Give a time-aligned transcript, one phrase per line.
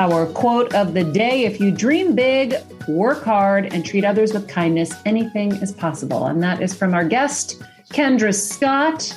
[0.00, 2.56] Our quote of the day if you dream big,
[2.88, 6.26] work hard, and treat others with kindness, anything is possible.
[6.26, 9.16] And that is from our guest, Kendra Scott.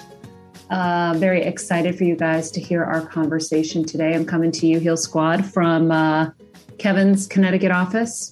[0.69, 4.13] Uh, very excited for you guys to hear our conversation today.
[4.13, 6.29] I'm coming to you, Heal Squad, from uh,
[6.77, 8.31] Kevin's Connecticut office.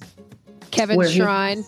[0.70, 1.64] Kevin's Shrine.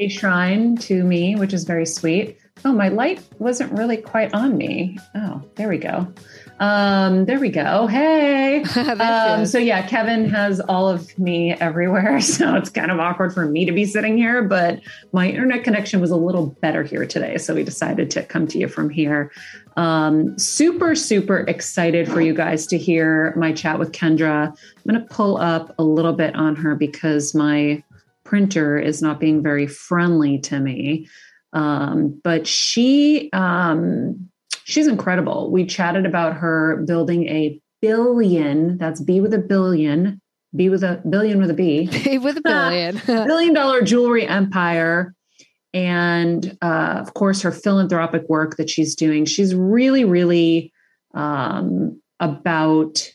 [0.00, 2.38] A shrine to me, which is very sweet.
[2.64, 4.98] Oh, my light wasn't really quite on me.
[5.14, 6.12] Oh, there we go.
[6.60, 7.86] Um, there we go.
[7.86, 8.62] Hey.
[9.00, 12.20] um, so yeah, Kevin has all of me everywhere.
[12.30, 14.80] So it's kind of awkward for me to be sitting here, but
[15.12, 17.38] my internet connection was a little better here today.
[17.38, 19.32] So we decided to come to you from here.
[19.76, 24.48] Um, super, super excited for you guys to hear my chat with Kendra.
[24.48, 27.82] I'm going to pull up a little bit on her because my
[28.24, 31.08] printer is not being very friendly to me.
[31.52, 34.30] Um, but she, um,
[34.70, 35.50] she's incredible.
[35.50, 40.20] We chatted about her building a billion, that's B with a billion,
[40.54, 41.88] B with a billion with a B.
[42.04, 43.00] B with a billion.
[43.06, 45.14] billion dollar jewelry empire.
[45.74, 49.24] And uh, of course, her philanthropic work that she's doing.
[49.24, 50.72] She's really, really
[51.14, 53.08] um, about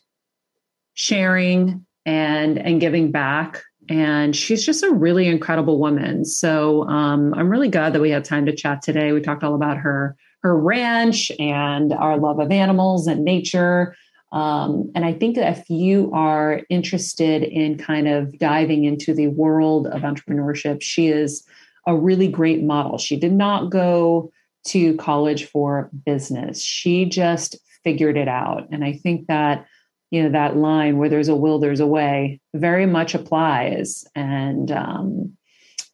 [0.94, 7.50] sharing and and giving back and she's just a really incredible woman so um, i'm
[7.50, 10.56] really glad that we had time to chat today we talked all about her her
[10.56, 13.96] ranch and our love of animals and nature.
[14.32, 19.88] Um, and I think if you are interested in kind of diving into the world
[19.88, 21.44] of entrepreneurship, she is
[21.88, 23.00] a really great model.
[23.00, 24.32] She did not go
[24.66, 28.68] to college for business, she just figured it out.
[28.72, 29.66] And I think that
[30.12, 34.72] you know that line where there's a will there's a way very much applies and
[34.72, 35.36] um,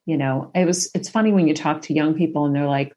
[0.05, 2.93] you know it was it's funny when you talk to young people and they're like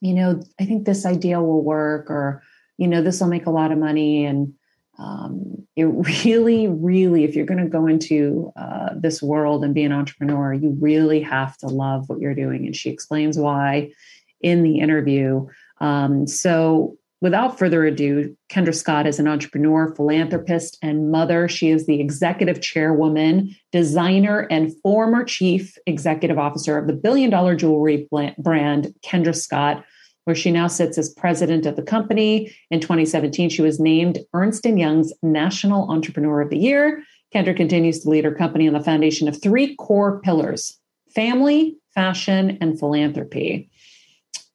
[0.00, 2.42] you know, I think this idea will work, or,
[2.76, 4.24] you know, this will make a lot of money.
[4.24, 4.54] And
[4.98, 5.84] um, it
[6.24, 10.52] really, really, if you're going to go into uh, this world and be an entrepreneur,
[10.52, 12.66] you really have to love what you're doing.
[12.66, 13.92] And she explains why
[14.40, 15.46] in the interview.
[15.80, 21.48] Um, so, without further ado, Kendra Scott is an entrepreneur, philanthropist, and mother.
[21.48, 27.56] She is the executive chairwoman, designer, and former chief executive officer of the billion dollar
[27.56, 29.84] jewelry brand Kendra Scott,
[30.24, 32.54] where she now sits as president of the company.
[32.70, 37.02] In 2017, she was named Ernst & Young's National Entrepreneur of the Year.
[37.34, 40.78] Kendra continues to lead her company on the foundation of three core pillars
[41.14, 43.70] family, fashion, and philanthropy.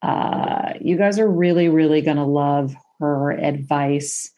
[0.04, 4.30] Uh, you guys are really, really going to love her advice.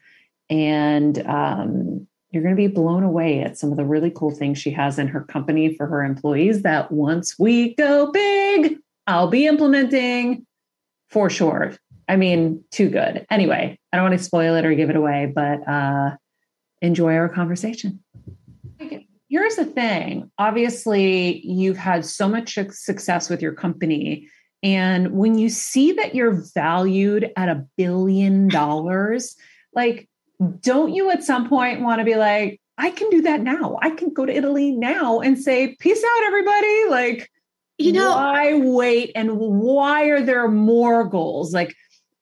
[0.49, 4.59] And um, you're going to be blown away at some of the really cool things
[4.59, 8.77] she has in her company for her employees that once we go big,
[9.07, 10.45] I'll be implementing
[11.09, 11.73] for sure.
[12.07, 13.25] I mean, too good.
[13.31, 16.11] Anyway, I don't want to spoil it or give it away, but uh,
[16.81, 18.03] enjoy our conversation.
[19.29, 24.29] Here's the thing obviously, you've had so much success with your company
[24.65, 29.35] and when you see that you're valued at a billion dollars,
[29.75, 30.09] like,
[30.59, 33.77] don't you at some point want to be like, I can do that now.
[33.83, 36.89] I can go to Italy now and say, peace out, everybody.
[36.89, 37.31] Like,
[37.77, 39.11] you know, why wait?
[39.13, 41.53] And why are there more goals?
[41.53, 41.75] Like,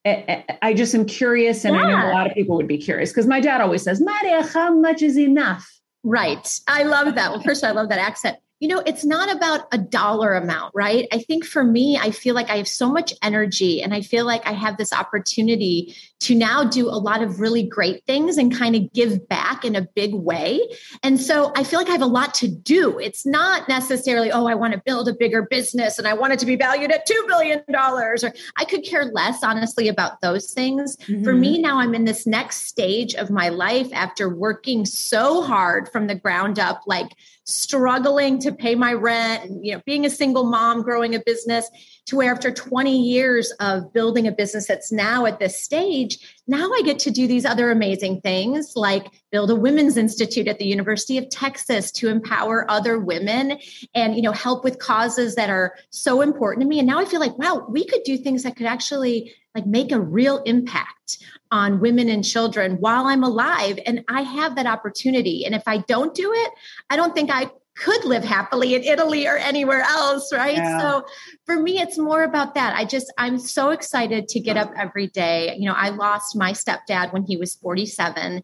[0.05, 1.81] I just am curious, and yeah.
[1.81, 4.45] I know a lot of people would be curious because my dad always says, Maria,
[4.45, 5.65] how much is enough?
[6.03, 6.59] Right.
[6.67, 7.31] I love that.
[7.31, 10.73] Well, first, all, I love that accent you know, it's not about a dollar amount,
[10.73, 11.05] right?
[11.11, 14.25] I think for me, I feel like I have so much energy and I feel
[14.25, 18.55] like I have this opportunity to now do a lot of really great things and
[18.55, 20.61] kind of give back in a big way.
[21.03, 22.99] And so I feel like I have a lot to do.
[22.99, 26.39] It's not necessarily, oh, I want to build a bigger business and I want it
[26.39, 28.15] to be valued at $2 billion, or
[28.55, 30.95] I could care less, honestly, about those things.
[30.95, 31.25] Mm-hmm.
[31.25, 35.89] For me, now I'm in this next stage of my life after working so hard
[35.89, 37.09] from the ground up, like
[37.45, 41.69] struggling to pay my rent and you know being a single mom growing a business
[42.05, 46.71] to where after 20 years of building a business that's now at this stage now
[46.71, 50.65] i get to do these other amazing things like build a women's institute at the
[50.65, 53.57] university of texas to empower other women
[53.93, 56.79] and you know help with causes that are so important to me.
[56.79, 59.91] And now i feel like wow we could do things that could actually like make
[59.91, 61.19] a real impact
[61.51, 63.79] on women and children while I'm alive.
[63.85, 65.45] And I have that opportunity.
[65.45, 66.51] And if I don't do it,
[66.89, 70.57] I don't think I could live happily in Italy or anywhere else, right?
[70.57, 70.79] Yeah.
[70.79, 71.05] So
[71.45, 72.75] for me, it's more about that.
[72.75, 75.55] I just, I'm so excited to get up every day.
[75.57, 78.43] You know, I lost my stepdad when he was 47,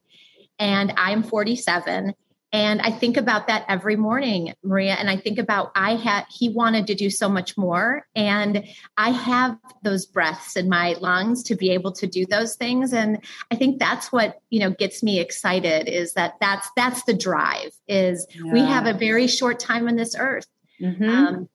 [0.58, 2.16] and I'm 47.
[2.52, 4.94] And I think about that every morning, Maria.
[4.94, 8.08] And I think about I had he wanted to do so much more.
[8.16, 8.66] And
[8.98, 12.92] I have those breaths in my lungs to be able to do those things.
[12.92, 17.14] And I think that's what, you know, gets me excited is that that's that's the
[17.14, 18.52] drive is yeah.
[18.52, 20.48] we have a very short time on this earth.
[20.82, 21.10] Mm-hmm.
[21.10, 21.50] Um,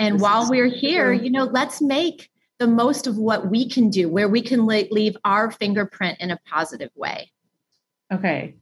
[0.00, 1.24] and this while we're here, true.
[1.24, 5.16] you know, let's make the most of what we can do, where we can leave
[5.24, 7.30] our fingerprint in a positive way.
[8.12, 8.56] Okay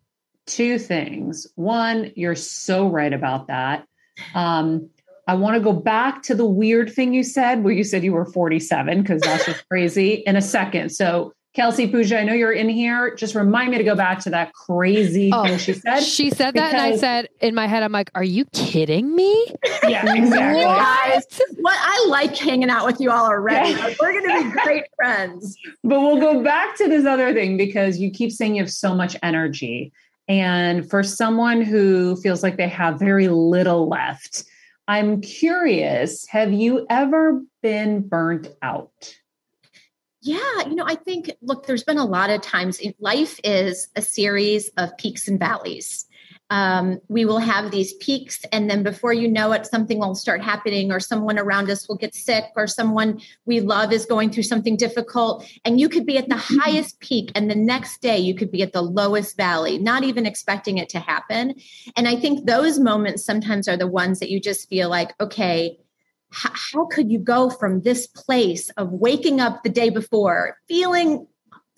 [0.49, 1.47] two things.
[1.55, 3.87] One, you're so right about that.
[4.35, 4.91] Um,
[5.29, 8.15] I want to go back to the weird thing you said, where you said you
[8.15, 10.89] were 47, because that's just crazy in a second.
[10.89, 13.15] So, Kelsey Pooja, I know you're in here.
[13.15, 16.01] Just remind me to go back to that crazy oh, thing she said.
[16.01, 19.55] She said that, and I said in my head, I'm like, "Are you kidding me?"
[19.89, 20.63] Yeah, exactly.
[20.63, 21.25] Guys,
[21.61, 23.71] what I like hanging out with you all already.
[23.71, 23.95] Yeah.
[23.99, 25.57] We're going to be great friends.
[25.83, 28.95] But we'll go back to this other thing because you keep saying you have so
[28.95, 29.93] much energy,
[30.29, 34.45] and for someone who feels like they have very little left,
[34.87, 39.15] I'm curious have you ever been burnt out?
[40.21, 44.03] Yeah, you know, I think, look, there's been a lot of times life is a
[44.03, 46.08] series of peaks and valleys
[46.51, 50.43] um, we will have these peaks and then before you know it something will start
[50.43, 54.43] happening or someone around us will get sick or someone we love is going through
[54.45, 56.59] something difficult and you could be at the mm-hmm.
[56.59, 60.25] highest peak and the next day you could be at the lowest valley not even
[60.25, 61.55] expecting it to happen
[61.97, 65.79] and i think those moments sometimes are the ones that you just feel like okay
[66.31, 71.27] how could you go from this place of waking up the day before feeling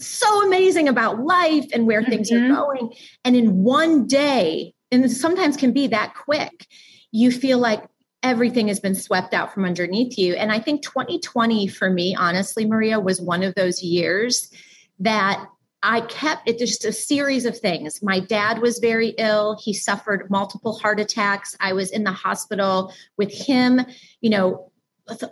[0.00, 2.10] so amazing about life and where mm-hmm.
[2.10, 2.54] things are mm-hmm.
[2.54, 2.92] going.
[3.24, 6.66] And in one day, and sometimes can be that quick,
[7.12, 7.84] you feel like
[8.22, 10.34] everything has been swept out from underneath you.
[10.34, 14.50] And I think 2020 for me, honestly, Maria, was one of those years
[14.98, 15.46] that
[15.82, 18.02] I kept it just a series of things.
[18.02, 19.58] My dad was very ill.
[19.62, 21.56] He suffered multiple heart attacks.
[21.58, 23.80] I was in the hospital with him,
[24.20, 24.70] you know,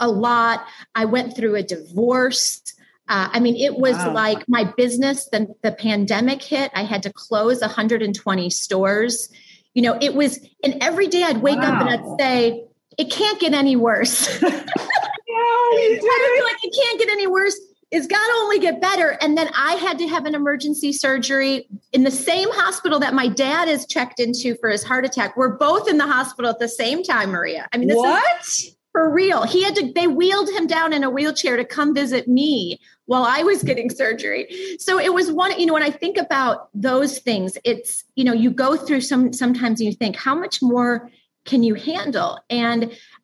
[0.01, 0.65] a lot.
[0.95, 2.63] I went through a divorce.
[3.09, 4.13] Uh, I mean, it was wow.
[4.13, 6.71] like my business, the, the pandemic hit.
[6.75, 9.29] I had to close 120 stores.
[9.75, 11.75] You know, it was, and every day I'd wake wow.
[11.75, 12.65] up and I'd say,
[12.99, 14.27] it can't get any worse.
[14.43, 17.59] no, I would be like, it can't get any worse.
[17.91, 19.17] is God only get better.
[19.23, 23.29] And then I had to have an emergency surgery in the same hospital that my
[23.29, 25.37] dad is checked into for his heart attack.
[25.37, 27.69] We're both in the hospital at the same time, Maria.
[27.73, 28.45] I mean, what?
[28.93, 29.45] for real.
[29.45, 33.25] He had to, they wheeled him down in a wheelchair to come visit me while
[33.25, 34.77] I was getting surgery.
[34.79, 38.35] So it was one, you know, when I think about those things, it's, you know,
[38.35, 41.11] you go through some, sometimes you think, how much more
[41.47, 42.39] can you handle?
[42.51, 42.93] And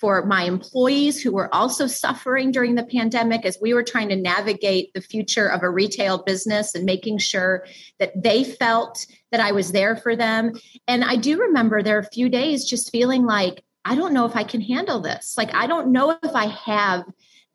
[0.00, 4.16] for my employees who were also suffering during the pandemic as we were trying to
[4.16, 7.66] navigate the future of a retail business and making sure
[7.98, 10.52] that they felt that I was there for them.
[10.86, 14.26] And I do remember there are a few days just feeling like, I don't know
[14.26, 15.34] if I can handle this.
[15.36, 17.04] Like, I don't know if I have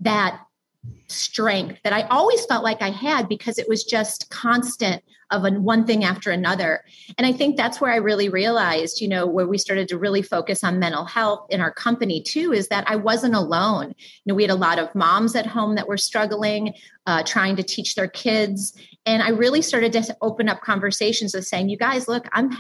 [0.02, 0.42] that
[1.08, 5.86] strength that I always felt like I had because it was just constant of one
[5.86, 6.84] thing after another.
[7.18, 10.22] And I think that's where I really realized, you know, where we started to really
[10.22, 13.96] focus on mental health in our company too, is that I wasn't alone.
[13.98, 16.74] You know, we had a lot of moms at home that were struggling,
[17.08, 18.78] uh, trying to teach their kids.
[19.06, 22.52] And I really started to open up conversations of saying, you guys, look, I'm,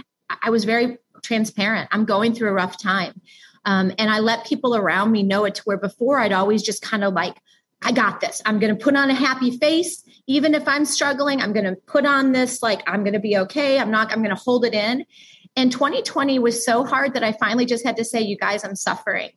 [0.42, 1.90] I was very transparent.
[1.92, 3.22] I'm going through a rough time.
[3.66, 6.82] Um, and I let people around me know it to where before I'd always just
[6.82, 7.38] kind of like,
[7.84, 8.42] I got this.
[8.46, 10.04] I'm going to put on a happy face.
[10.28, 13.38] Even if I'm struggling, I'm going to put on this, like, I'm going to be
[13.38, 13.80] okay.
[13.80, 15.06] I'm not, I'm going to hold it in.
[15.56, 18.76] And 2020 was so hard that I finally just had to say, you guys, I'm
[18.76, 19.30] suffering.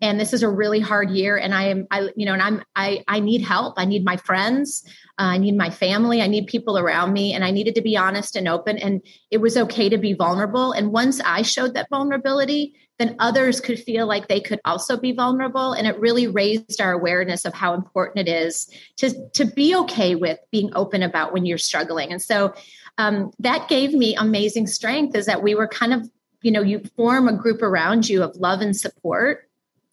[0.00, 1.36] And this is a really hard year.
[1.36, 3.74] And I am, I, you know, and I'm, I, I need help.
[3.78, 4.84] I need my friends.
[5.18, 6.20] Uh, I need my family.
[6.20, 7.32] I need people around me.
[7.32, 8.76] And I needed to be honest and open.
[8.78, 10.72] And it was okay to be vulnerable.
[10.72, 15.12] And once I showed that vulnerability, then others could feel like they could also be
[15.12, 15.72] vulnerable.
[15.72, 20.14] And it really raised our awareness of how important it is to, to be okay
[20.14, 22.12] with being open about when you're struggling.
[22.12, 22.54] And so
[22.98, 26.08] um, that gave me amazing strength is that we were kind of,
[26.42, 29.48] you know, you form a group around you of love and support.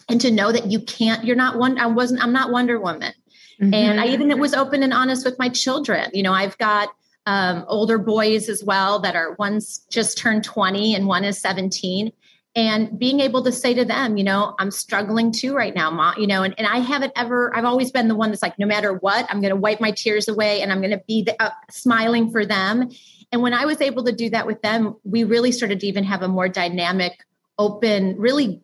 [0.08, 3.14] And to know that you can't, you're not one, I wasn't, I'm not Wonder Woman.
[3.62, 3.74] Mm-hmm.
[3.74, 6.10] And I even was open and honest with my children.
[6.14, 6.90] You know, I've got
[7.26, 12.12] um, older boys as well that are one's just turned 20 and one is 17
[12.54, 16.16] and being able to say to them, you know, I'm struggling too right now, mom,
[16.18, 18.66] you know, and, and I haven't ever, I've always been the one that's like, no
[18.66, 21.42] matter what, I'm going to wipe my tears away and I'm going to be the,
[21.42, 22.90] uh, smiling for them.
[23.32, 26.04] And when I was able to do that with them, we really started to even
[26.04, 27.24] have a more dynamic,
[27.58, 28.62] open, really,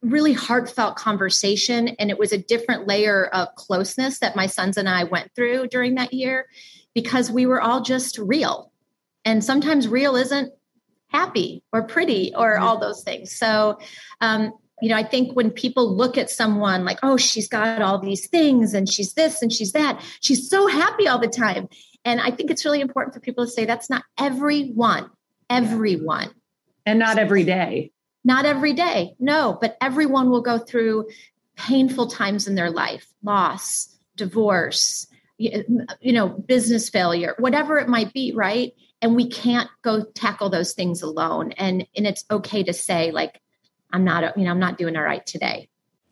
[0.00, 1.88] really heartfelt conversation.
[1.88, 5.68] And it was a different layer of closeness that my sons and I went through
[5.68, 6.46] during that year
[6.94, 8.72] because we were all just real.
[9.26, 10.52] And sometimes real isn't
[11.12, 13.36] happy or pretty or all those things.
[13.36, 13.78] So,
[14.20, 17.98] um, you know, I think when people look at someone like, oh, she's got all
[17.98, 21.68] these things and she's this and she's that, she's so happy all the time.
[22.04, 25.08] And I think it's really important for people to say that's not everyone,
[25.48, 26.30] everyone.
[26.84, 27.92] And not every day.
[28.24, 31.08] Not every day, no, but everyone will go through
[31.56, 35.06] painful times in their life loss, divorce,
[36.00, 38.72] you know, business failure, whatever it might be, right?
[39.02, 43.40] and we can't go tackle those things alone and and it's okay to say like
[43.92, 45.68] i'm not you know i'm not doing all right today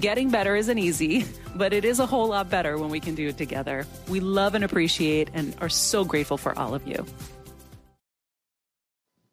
[0.00, 1.24] Getting better isn't easy,
[1.56, 3.86] but it is a whole lot better when we can do it together.
[4.08, 7.04] We love and appreciate and are so grateful for all of you.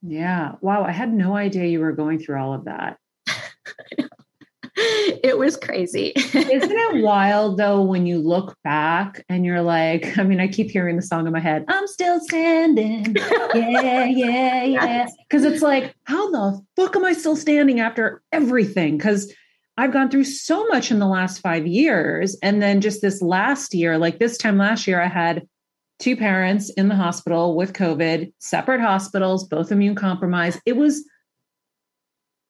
[0.02, 0.54] Yeah.
[0.62, 0.84] Wow.
[0.84, 2.98] I had no idea you were going through all of that.
[4.78, 6.12] it was crazy.
[6.16, 10.70] Isn't it wild though when you look back and you're like, I mean, I keep
[10.70, 13.16] hearing the song in my head, I'm still standing.
[13.16, 15.08] Yeah, yeah, yeah.
[15.28, 18.98] Because it's like, how the fuck am I still standing after everything?
[18.98, 19.34] Because
[19.78, 22.38] I've gone through so much in the last five years.
[22.42, 25.48] And then just this last year, like this time last year, I had
[26.00, 30.60] two parents in the hospital with COVID, separate hospitals, both immune compromised.
[30.66, 31.04] It was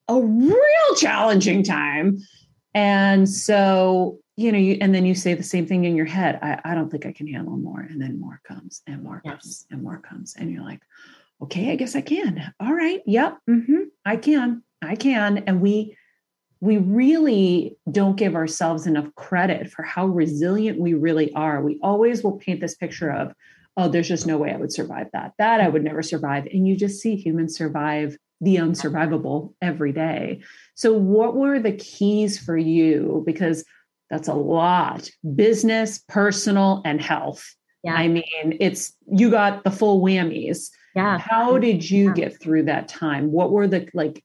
[0.08, 2.18] a real challenging time.
[2.74, 6.38] And so, you know, you, and then you say the same thing in your head
[6.42, 7.80] I, I don't think I can handle more.
[7.80, 9.32] And then more comes and more yes.
[9.32, 10.34] comes and more comes.
[10.36, 10.82] And you're like,
[11.42, 12.52] okay, I guess I can.
[12.60, 13.02] All right.
[13.06, 13.38] Yep.
[13.48, 14.62] Mm-hmm, I can.
[14.82, 15.38] I can.
[15.38, 15.96] And we,
[16.60, 21.62] we really don't give ourselves enough credit for how resilient we really are.
[21.62, 23.32] We always will paint this picture of,
[23.76, 25.32] oh, there's just no way I would survive that.
[25.38, 26.46] That I would never survive.
[26.46, 30.42] And you just see humans survive the unsurvivable every day.
[30.74, 33.22] So, what were the keys for you?
[33.26, 33.64] Because
[34.10, 37.54] that's a lot business, personal, and health.
[37.82, 37.94] Yeah.
[37.94, 40.70] I mean, it's you got the full whammies.
[40.94, 41.18] Yeah.
[41.18, 43.30] How did you get through that time?
[43.30, 44.22] What were the like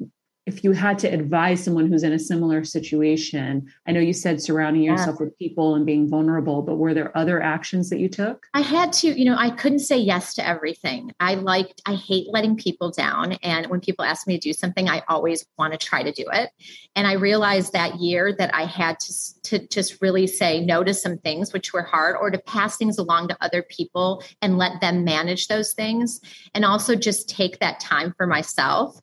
[0.51, 4.41] if you had to advise someone who's in a similar situation i know you said
[4.41, 5.25] surrounding yourself yeah.
[5.25, 8.45] with people and being vulnerable but were there other actions that you took?
[8.53, 11.11] I had to you know i couldn't say yes to everything.
[11.19, 14.89] I liked i hate letting people down and when people ask me to do something
[14.89, 16.49] i always want to try to do it.
[16.95, 20.93] And i realized that year that i had to to just really say no to
[20.93, 24.81] some things which were hard or to pass things along to other people and let
[24.81, 26.19] them manage those things
[26.53, 28.99] and also just take that time for myself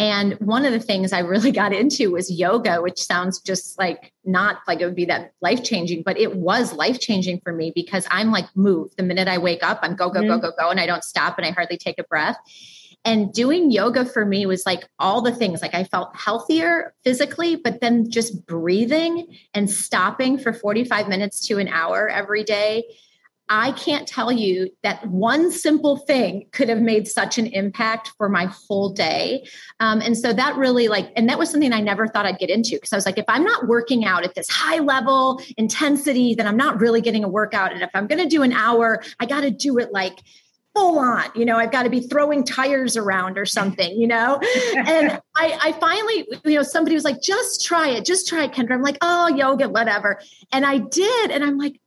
[0.00, 4.14] and one of the things I really got into was yoga, which sounds just like
[4.24, 7.70] not like it would be that life changing, but it was life changing for me
[7.74, 8.96] because I'm like move.
[8.96, 10.28] The minute I wake up, I'm go, go, mm-hmm.
[10.28, 12.38] go, go, go, and I don't stop and I hardly take a breath.
[13.04, 15.60] And doing yoga for me was like all the things.
[15.60, 21.58] Like I felt healthier physically, but then just breathing and stopping for 45 minutes to
[21.58, 22.84] an hour every day
[23.52, 28.28] I can't tell you that one simple thing could have made such an impact for
[28.28, 29.44] my whole day.
[29.80, 32.48] Um, and so that really like, and that was something I never thought I'd get
[32.48, 36.36] into because I was like, if I'm not working out at this high level intensity,
[36.36, 37.72] then I'm not really getting a workout.
[37.72, 40.20] And if I'm going to do an hour, I got to do it like
[40.72, 44.38] full on you know i've got to be throwing tires around or something you know
[44.76, 48.52] and I, I finally you know somebody was like just try it just try it
[48.52, 50.20] kendra i'm like oh yoga whatever
[50.52, 51.80] and i did and i'm like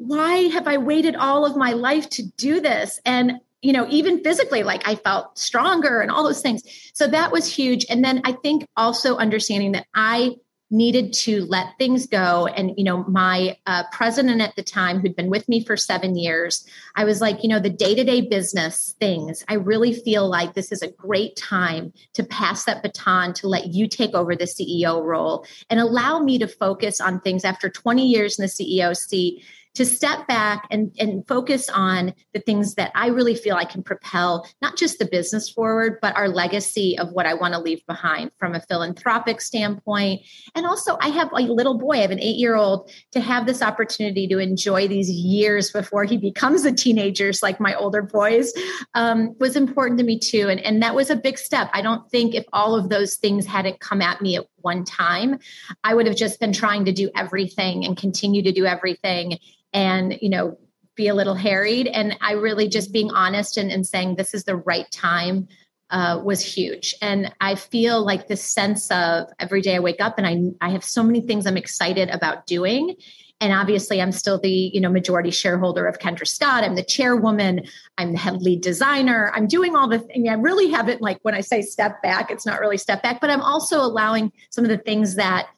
[0.00, 2.98] why have I waited all of my life to do this?
[3.04, 6.62] And, you know, even physically, like I felt stronger and all those things.
[6.94, 7.84] So that was huge.
[7.90, 10.36] And then I think also understanding that I
[10.70, 12.46] needed to let things go.
[12.46, 16.16] And, you know, my uh, president at the time, who'd been with me for seven
[16.16, 20.30] years, I was like, you know, the day to day business things, I really feel
[20.30, 24.34] like this is a great time to pass that baton to let you take over
[24.36, 28.48] the CEO role and allow me to focus on things after 20 years in the
[28.48, 33.54] CEO seat to step back and, and focus on the things that I really feel
[33.54, 37.54] I can propel not just the business forward, but our legacy of what I want
[37.54, 40.22] to leave behind from a philanthropic standpoint.
[40.54, 43.46] And also, I have a little boy, I have an eight year old, to have
[43.46, 48.52] this opportunity to enjoy these years before he becomes a teenager, like my older boys,
[48.94, 50.48] um, was important to me too.
[50.48, 51.70] And, and that was a big step.
[51.72, 55.38] I don't think if all of those things hadn't come at me at one time,
[55.84, 59.38] I would have just been trying to do everything and continue to do everything
[59.72, 60.56] and you know
[61.00, 61.86] be a little harried.
[61.86, 65.48] And i really just being honest and, and saying this is the right time
[65.90, 66.94] uh, was huge.
[67.00, 70.70] And i feel like this sense of every day i wake up and I, I
[70.70, 72.96] have so many things i'm excited about doing.
[73.40, 76.64] And obviously i'm still the you know majority shareholder of kendra scott.
[76.64, 77.64] I'm the chairwoman.
[77.96, 79.32] I'm the head lead designer.
[79.34, 82.44] I'm doing all the things i really haven't like when i say step back it's
[82.44, 85.48] not really step back but i'm also allowing some of the things that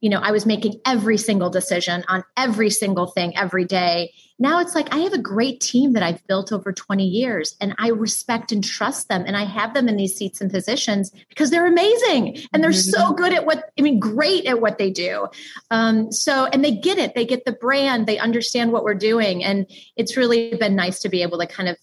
[0.00, 4.12] you know, I was making every single decision on every single thing every day.
[4.38, 7.74] Now it's like I have a great team that I've built over 20 years and
[7.78, 9.24] I respect and trust them.
[9.26, 12.98] And I have them in these seats and positions because they're amazing and they're so
[12.98, 13.14] mm-hmm.
[13.14, 15.28] good at what, I mean, great at what they do.
[15.70, 19.42] Um, so, and they get it, they get the brand, they understand what we're doing.
[19.42, 21.78] And it's really been nice to be able to kind of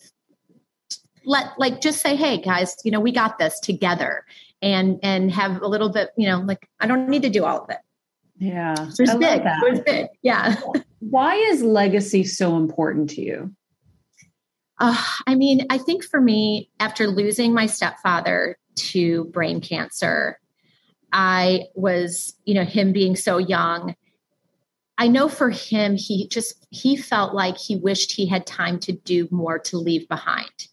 [1.26, 4.26] let, like, just say, hey, guys, you know, we got this together
[4.62, 7.63] and and have a little bit, you know, like I don't need to do all
[7.63, 7.80] of it.
[8.38, 8.76] Yeah.
[9.00, 9.43] Was big.
[9.43, 10.08] Was big.
[10.22, 10.56] Yeah.
[11.00, 13.54] Why is legacy so important to you?
[14.80, 20.39] Uh, I mean, I think for me, after losing my stepfather to brain cancer,
[21.12, 23.96] I was, you know, him being so young.
[24.98, 28.91] I know for him, he just he felt like he wished he had time to
[28.91, 30.67] do more to leave behind.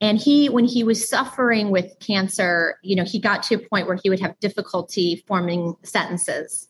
[0.00, 3.86] And he, when he was suffering with cancer, you know, he got to a point
[3.86, 6.68] where he would have difficulty forming sentences.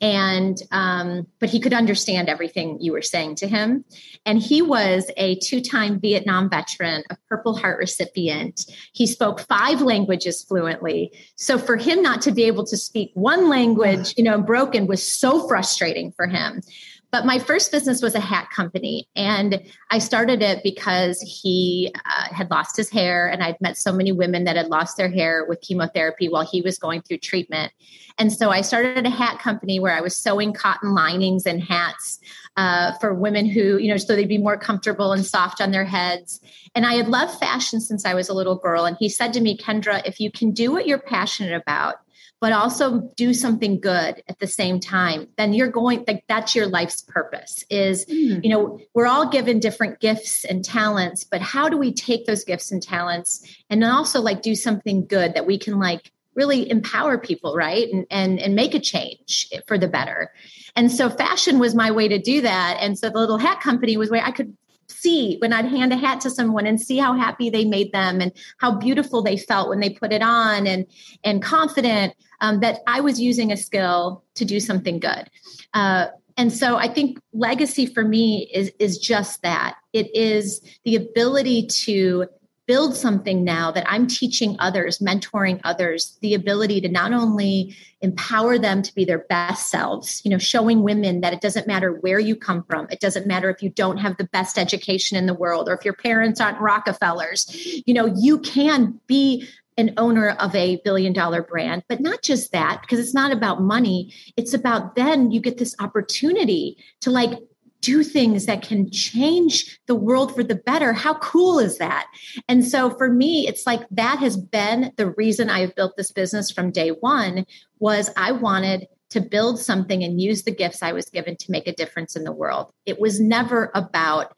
[0.00, 3.84] And um, but he could understand everything you were saying to him.
[4.26, 8.66] And he was a two-time vietnam veteran a purple heart recipient.
[8.94, 11.12] He spoke five languages fluently.
[11.36, 15.06] So for him not to be able to speak one language you know broken was
[15.06, 16.62] so frustrating for him
[17.12, 19.06] but my first business was a hat company.
[19.14, 23.28] And I started it because he uh, had lost his hair.
[23.28, 26.62] And I'd met so many women that had lost their hair with chemotherapy while he
[26.62, 27.70] was going through treatment.
[28.18, 32.18] And so I started a hat company where I was sewing cotton linings and hats
[32.56, 35.84] uh, for women who, you know, so they'd be more comfortable and soft on their
[35.84, 36.40] heads.
[36.74, 38.86] And I had loved fashion since I was a little girl.
[38.86, 41.96] And he said to me, Kendra, if you can do what you're passionate about,
[42.42, 46.66] but also do something good at the same time then you're going like that's your
[46.66, 48.42] life's purpose is mm.
[48.44, 52.42] you know we're all given different gifts and talents but how do we take those
[52.44, 57.18] gifts and talents and also like do something good that we can like really empower
[57.18, 57.88] people right?
[57.92, 60.32] And and, and make a change for the better.
[60.74, 62.78] And so fashion was my way to do that.
[62.80, 64.56] And so the little hat company was where i could
[65.02, 68.20] see when I'd hand a hat to someone and see how happy they made them
[68.20, 70.86] and how beautiful they felt when they put it on and
[71.24, 75.30] and confident um, that I was using a skill to do something good.
[75.74, 79.76] Uh, and so I think legacy for me is is just that.
[79.92, 82.26] It is the ability to
[82.66, 88.58] build something now that I'm teaching others, mentoring others, the ability to not only empower
[88.58, 92.18] them to be their best selves, you know, showing women that it doesn't matter where
[92.18, 92.86] you come from.
[92.90, 95.84] It doesn't matter if you don't have the best education in the world or if
[95.84, 97.82] your parents aren't Rockefellers.
[97.86, 99.48] You know, you can be
[99.78, 103.62] an owner of a billion dollar brand, but not just that, because it's not about
[103.62, 104.12] money.
[104.36, 107.38] It's about then you get this opportunity to like
[107.82, 110.92] do things that can change the world for the better.
[110.92, 112.06] How cool is that?
[112.48, 116.12] And so for me, it's like that has been the reason I have built this
[116.12, 117.44] business from day one
[117.80, 121.66] was I wanted to build something and use the gifts I was given to make
[121.66, 122.72] a difference in the world.
[122.86, 124.34] It was never about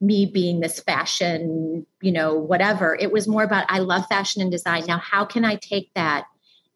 [0.00, 2.96] me being this fashion, you know, whatever.
[3.00, 4.84] It was more about I love fashion and design.
[4.86, 6.26] Now, how can I take that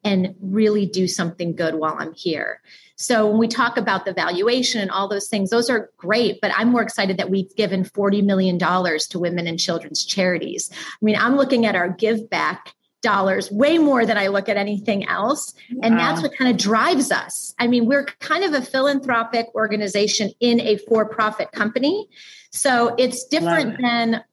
[0.03, 2.63] and really do something good while I'm here?
[2.97, 6.51] So when we talk about the valuation and all those things, those are great, but
[6.57, 10.71] I'm more excited that we've given $40 million to women and children's charities.
[10.73, 14.57] I mean, I'm looking at our give back dollars way more than I look at
[14.57, 15.55] anything else.
[15.83, 17.55] And that's what kind of drives us.
[17.59, 22.09] I mean, we're kind of a philanthropic organization in a for profit company.
[22.51, 23.83] So it's different it.
[23.83, 24.25] than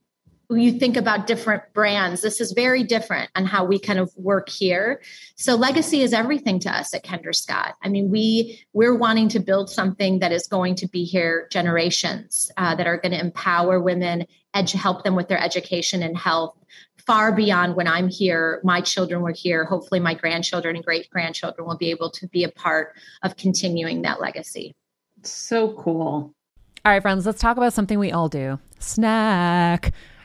[0.55, 2.21] you think about different brands.
[2.21, 5.01] This is very different on how we kind of work here.
[5.35, 7.75] So legacy is everything to us at Kendra Scott.
[7.83, 12.51] I mean, we we're wanting to build something that is going to be here generations
[12.57, 16.55] uh, that are going to empower women, edge, help them with their education and health,
[17.05, 19.65] far beyond when I'm here, my children were here.
[19.65, 24.03] Hopefully, my grandchildren and great grandchildren will be able to be a part of continuing
[24.03, 24.75] that legacy.
[25.23, 26.33] So cool.
[26.85, 29.93] All right, friends, let's talk about something we all do snack.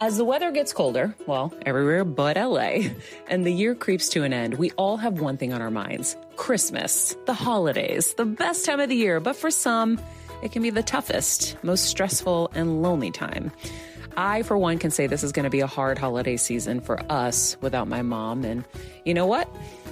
[0.00, 2.90] As the weather gets colder, well, everywhere but LA,
[3.28, 6.16] and the year creeps to an end, we all have one thing on our minds
[6.36, 10.00] Christmas, the holidays, the best time of the year, but for some,
[10.42, 13.52] it can be the toughest, most stressful, and lonely time.
[14.16, 17.00] I, for one, can say this is going to be a hard holiday season for
[17.10, 18.44] us without my mom.
[18.44, 18.64] And
[19.04, 19.48] you know what?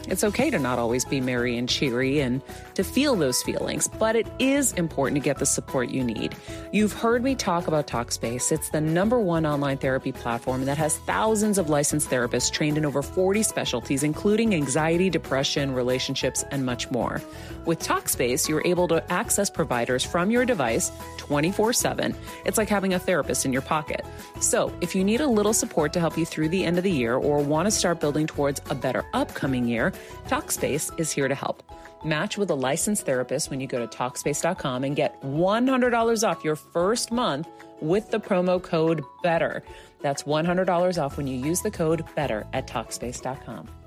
[0.09, 2.43] It's okay to not always be merry and cheery and
[2.75, 6.35] to feel those feelings, but it is important to get the support you need.
[6.73, 8.51] You've heard me talk about Talkspace.
[8.51, 12.85] It's the number one online therapy platform that has thousands of licensed therapists trained in
[12.85, 17.23] over 40 specialties, including anxiety, depression, relationships, and much more.
[17.65, 22.15] With Talkspace, you're able to access providers from your device 24 7.
[22.45, 24.05] It's like having a therapist in your pocket.
[24.41, 26.91] So, if you need a little support to help you through the end of the
[26.91, 29.92] year or want to start building towards a better upcoming year,
[30.27, 31.63] Talkspace is here to help.
[32.05, 36.57] Match with a licensed therapist when you go to Talkspace.com and get $100 off your
[36.57, 37.49] first month
[37.81, 39.63] with the promo code BETTER.
[40.01, 43.82] That's $100 off when you use the code BETTER at Talkspace.com.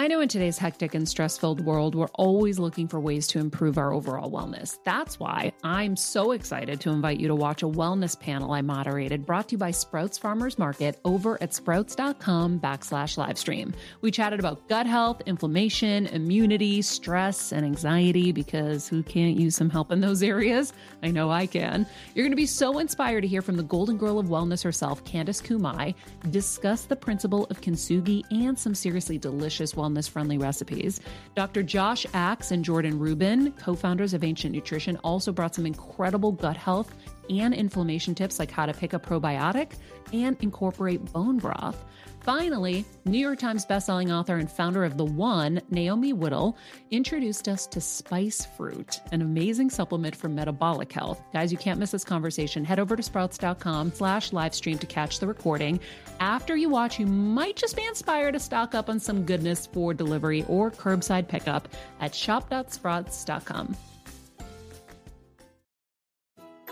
[0.00, 3.40] I know in today's hectic and stress filled world, we're always looking for ways to
[3.40, 4.78] improve our overall wellness.
[4.84, 9.26] That's why I'm so excited to invite you to watch a wellness panel I moderated
[9.26, 13.74] brought to you by Sprouts Farmers Market over at sprouts.com backslash livestream.
[14.00, 19.68] We chatted about gut health, inflammation, immunity, stress, and anxiety because who can't use some
[19.68, 20.72] help in those areas?
[21.02, 21.84] I know I can.
[22.14, 25.02] You're going to be so inspired to hear from the golden girl of wellness herself,
[25.02, 25.96] Candice Kumai,
[26.30, 31.00] discuss the principle of kintsugi and some seriously delicious wellness wellness friendly recipes.
[31.34, 31.62] Dr.
[31.62, 36.56] Josh Axe and Jordan Rubin, co founders of Ancient Nutrition, also brought some incredible gut
[36.56, 36.94] health
[37.30, 39.72] and inflammation tips like how to pick a probiotic
[40.12, 41.84] and incorporate bone broth.
[42.20, 46.56] Finally, New York Times bestselling author and founder of The One, Naomi Whittel,
[46.90, 51.22] introduced us to Spice Fruit, an amazing supplement for metabolic health.
[51.32, 52.64] Guys, you can't miss this conversation.
[52.64, 55.80] Head over to sprouts.com slash livestream to catch the recording.
[56.20, 59.94] After you watch, you might just be inspired to stock up on some goodness for
[59.94, 61.68] delivery or curbside pickup
[62.00, 63.76] at shop.sprouts.com.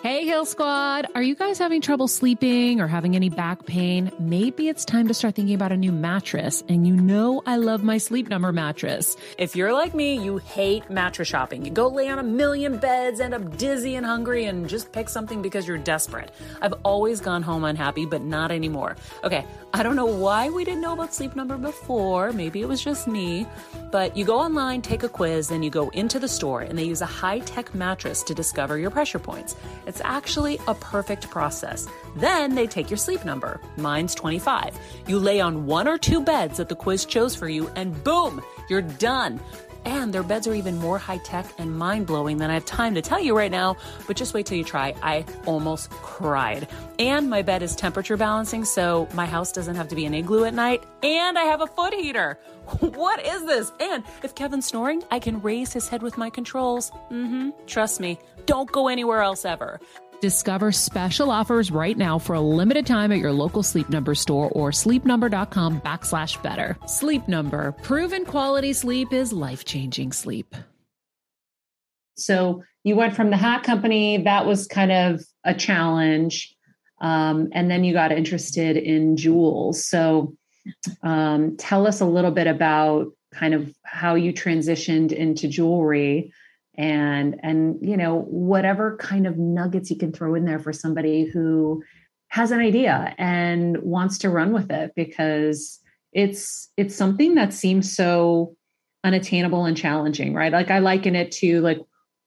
[0.06, 1.08] Hey, Heal Squad!
[1.16, 4.12] Are you guys having trouble sleeping or having any back pain?
[4.20, 6.62] Maybe it's time to start thinking about a new mattress.
[6.68, 9.16] And you know I love my Sleep Number mattress.
[9.36, 11.64] If you're like me, you hate mattress shopping.
[11.64, 15.08] You go lay on a million beds, end up dizzy and hungry, and just pick
[15.08, 16.30] something because you're desperate.
[16.62, 18.94] I've always gone home unhappy, but not anymore.
[19.24, 22.30] Okay, I don't know why we didn't know about Sleep Number before.
[22.30, 23.44] Maybe it was just me.
[23.90, 26.84] But you go online, take a quiz, then you go into the store, and they
[26.84, 29.56] use a high tech mattress to discover your pressure points.
[29.86, 31.86] It's actually a perfect process.
[32.16, 33.60] Then they take your sleep number.
[33.76, 34.78] Mine's 25.
[35.06, 38.42] You lay on one or two beds that the quiz chose for you, and boom,
[38.68, 39.40] you're done.
[39.86, 42.96] And their beds are even more high tech and mind blowing than I have time
[42.96, 43.76] to tell you right now,
[44.08, 44.96] but just wait till you try.
[45.00, 46.66] I almost cried.
[46.98, 50.44] And my bed is temperature balancing, so my house doesn't have to be an igloo
[50.44, 50.82] at night.
[51.04, 52.36] And I have a foot heater.
[52.80, 53.70] what is this?
[53.78, 56.90] And if Kevin's snoring, I can raise his head with my controls.
[57.12, 57.50] Mm hmm.
[57.66, 59.80] Trust me, don't go anywhere else ever.
[60.20, 64.48] Discover special offers right now for a limited time at your local Sleep Number store
[64.50, 66.78] or sleepnumber.com backslash better.
[66.86, 70.54] Sleep Number, proven quality sleep is life changing sleep.
[72.16, 76.54] So you went from the hat company, that was kind of a challenge.
[77.00, 79.84] Um, and then you got interested in jewels.
[79.84, 80.34] So
[81.02, 86.32] um, tell us a little bit about kind of how you transitioned into jewelry
[86.78, 91.24] and and you know whatever kind of nuggets you can throw in there for somebody
[91.24, 91.82] who
[92.28, 95.80] has an idea and wants to run with it because
[96.12, 98.54] it's it's something that seems so
[99.04, 100.52] unattainable and challenging right?
[100.52, 101.78] Like i liken it to like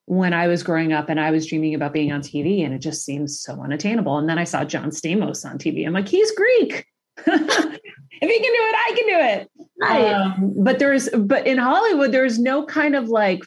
[0.06, 2.80] when i was growing up and i was dreaming about being on tv and it
[2.80, 4.18] just seems so unattainable.
[4.18, 6.86] And then i saw john stamos on tv i'm like he's greek.
[8.22, 9.52] If he can do it i can do it.
[9.82, 10.14] Right.
[10.14, 13.42] Um, but there's but in hollywood there's no kind of like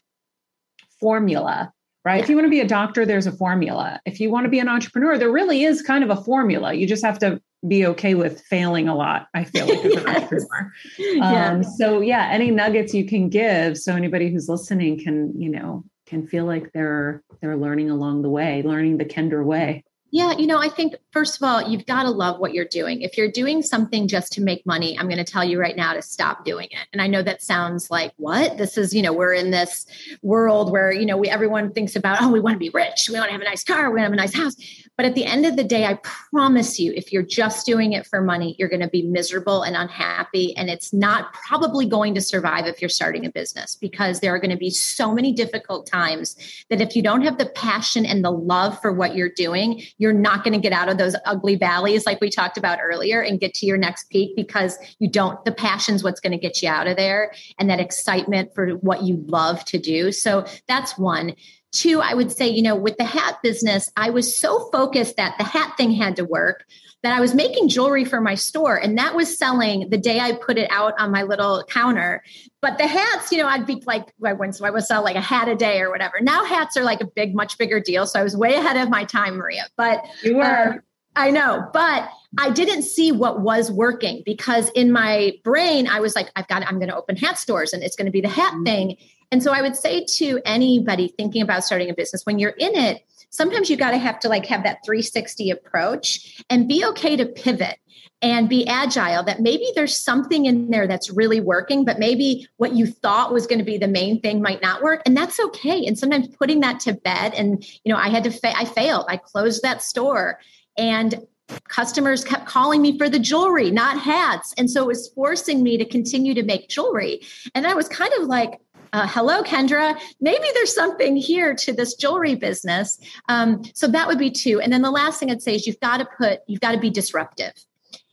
[1.03, 1.71] formula,
[2.05, 2.17] right?
[2.17, 2.23] Yeah.
[2.23, 4.01] If you want to be a doctor, there's a formula.
[4.07, 6.73] If you want to be an entrepreneur, there really is kind of a formula.
[6.73, 9.27] You just have to be okay with failing a lot.
[9.35, 10.73] I feel like as an entrepreneur.
[11.21, 15.85] Um, So yeah, any nuggets you can give, so anybody who's listening can, you know,
[16.07, 19.85] can feel like they're they're learning along the way, learning the Kendra way.
[20.15, 23.01] Yeah, you know, I think first of all, you've got to love what you're doing.
[23.01, 25.95] If you're doing something just to make money, I'm going to tell you right now
[25.95, 26.87] to stop doing it.
[26.93, 28.59] And I know that sounds like what?
[28.59, 29.87] This is, you know, we're in this
[30.21, 33.15] world where, you know, we everyone thinks about, oh, we want to be rich, we
[33.15, 34.55] want to have a nice car, we want to have a nice house.
[34.97, 38.07] But at the end of the day, I promise you, if you're just doing it
[38.07, 40.55] for money, you're going to be miserable and unhappy.
[40.57, 44.39] And it's not probably going to survive if you're starting a business because there are
[44.39, 46.37] going to be so many difficult times
[46.69, 50.13] that if you don't have the passion and the love for what you're doing, you're
[50.13, 53.41] not going to get out of those ugly valleys like we talked about earlier and
[53.41, 56.69] get to your next peak because you don't, the passion's what's going to get you
[56.69, 60.13] out of there and that excitement for what you love to do.
[60.13, 61.35] So that's one.
[61.73, 65.37] Two, I would say, you know, with the hat business, I was so focused that
[65.39, 66.65] the hat thing had to work
[67.03, 70.33] that I was making jewelry for my store and that was selling the day I
[70.33, 72.23] put it out on my little counter.
[72.61, 75.57] But the hats, you know, I'd be like, I would sell like a hat a
[75.57, 76.21] day or whatever.
[76.21, 78.07] Now hats are like a big, much bigger deal.
[78.07, 79.67] So I was way ahead of my time, Maria.
[79.77, 80.43] But you were.
[80.43, 80.79] Uh,
[81.15, 86.17] I know, but I didn't see what was working because in my brain, I was
[86.17, 88.29] like, I've got, I'm going to open hat stores and it's going to be the
[88.29, 88.65] hat mm-hmm.
[88.65, 88.97] thing.
[89.31, 92.75] And so I would say to anybody thinking about starting a business, when you're in
[92.75, 97.17] it, sometimes you got to have to like have that 360 approach and be okay
[97.17, 97.79] to pivot
[98.21, 102.75] and be agile that maybe there's something in there that's really working but maybe what
[102.75, 105.85] you thought was going to be the main thing might not work and that's okay
[105.87, 109.05] and sometimes putting that to bed and you know i had to fa- i failed
[109.09, 110.39] i closed that store
[110.77, 111.27] and
[111.69, 114.55] customers kept calling me for the jewelry, not hats.
[114.57, 117.21] And so it was forcing me to continue to make jewelry.
[117.55, 118.61] And I was kind of like,
[118.93, 119.99] uh, hello, Kendra.
[120.21, 122.99] Maybe there's something here to this jewelry business.
[123.29, 124.61] Um, so that would be two.
[124.61, 126.79] And then the last thing I'd say is you've got to put, you've got to
[126.79, 127.53] be disruptive.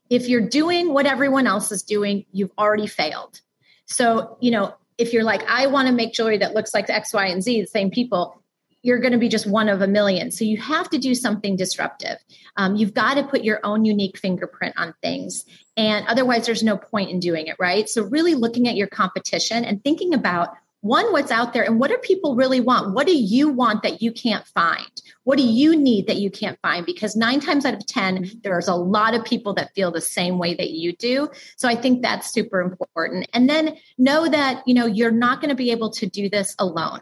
[0.09, 3.41] If you're doing what everyone else is doing, you've already failed.
[3.85, 7.13] So, you know, if you're like, I want to make jewelry that looks like X,
[7.13, 8.38] Y, and Z, the same people,
[8.81, 10.31] you're going to be just one of a million.
[10.31, 12.17] So you have to do something disruptive.
[12.57, 15.45] Um, you've got to put your own unique fingerprint on things.
[15.77, 17.89] And otherwise, there's no point in doing it, right?
[17.89, 20.49] So, really looking at your competition and thinking about
[20.81, 22.93] one, what's out there and what do people really want?
[22.93, 24.89] What do you want that you can't find?
[25.25, 26.85] What do you need that you can't find?
[26.85, 30.37] Because nine times out of 10, there's a lot of people that feel the same
[30.37, 31.29] way that you do.
[31.57, 33.27] So I think that's super important.
[33.33, 36.55] And then know that, you know, you're not going to be able to do this
[36.57, 37.01] alone.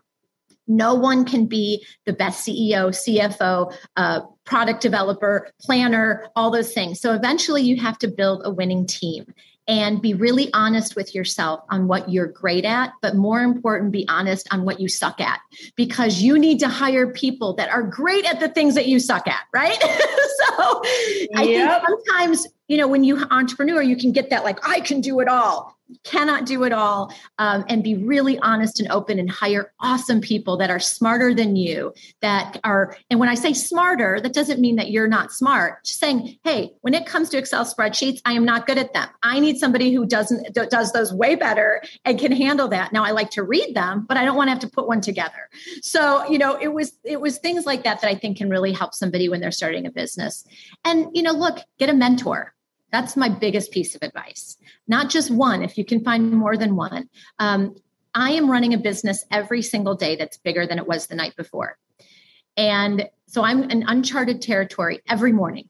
[0.67, 6.99] No one can be the best CEO, CFO, uh, product developer, planner, all those things.
[6.99, 9.25] So eventually you have to build a winning team
[9.67, 14.07] and be really honest with yourself on what you're great at, but more important, be
[14.07, 15.39] honest on what you suck at
[15.75, 19.27] because you need to hire people that are great at the things that you suck
[19.27, 19.77] at, right?
[19.81, 20.81] so
[21.35, 25.01] I think sometimes, you know, when you entrepreneur, you can get that like, I can
[25.01, 29.29] do it all cannot do it all um, and be really honest and open and
[29.29, 34.19] hire awesome people that are smarter than you that are and when i say smarter
[34.19, 35.83] that doesn't mean that you're not smart.
[35.83, 39.07] Just saying hey when it comes to excel spreadsheets i am not good at them.
[39.23, 42.93] I need somebody who doesn't does those way better and can handle that.
[42.93, 45.01] Now i like to read them but i don't want to have to put one
[45.01, 45.49] together.
[45.81, 48.71] So you know it was it was things like that that i think can really
[48.71, 50.45] help somebody when they're starting a business.
[50.83, 52.53] And you know look get a mentor
[52.97, 54.57] that's my biggest piece of advice.
[54.87, 57.09] Not just one, if you can find more than one.
[57.37, 57.75] Um,
[58.15, 61.35] I am running a business every single day that's bigger than it was the night
[61.35, 61.77] before.
[62.55, 65.69] And so I'm in uncharted territory every morning.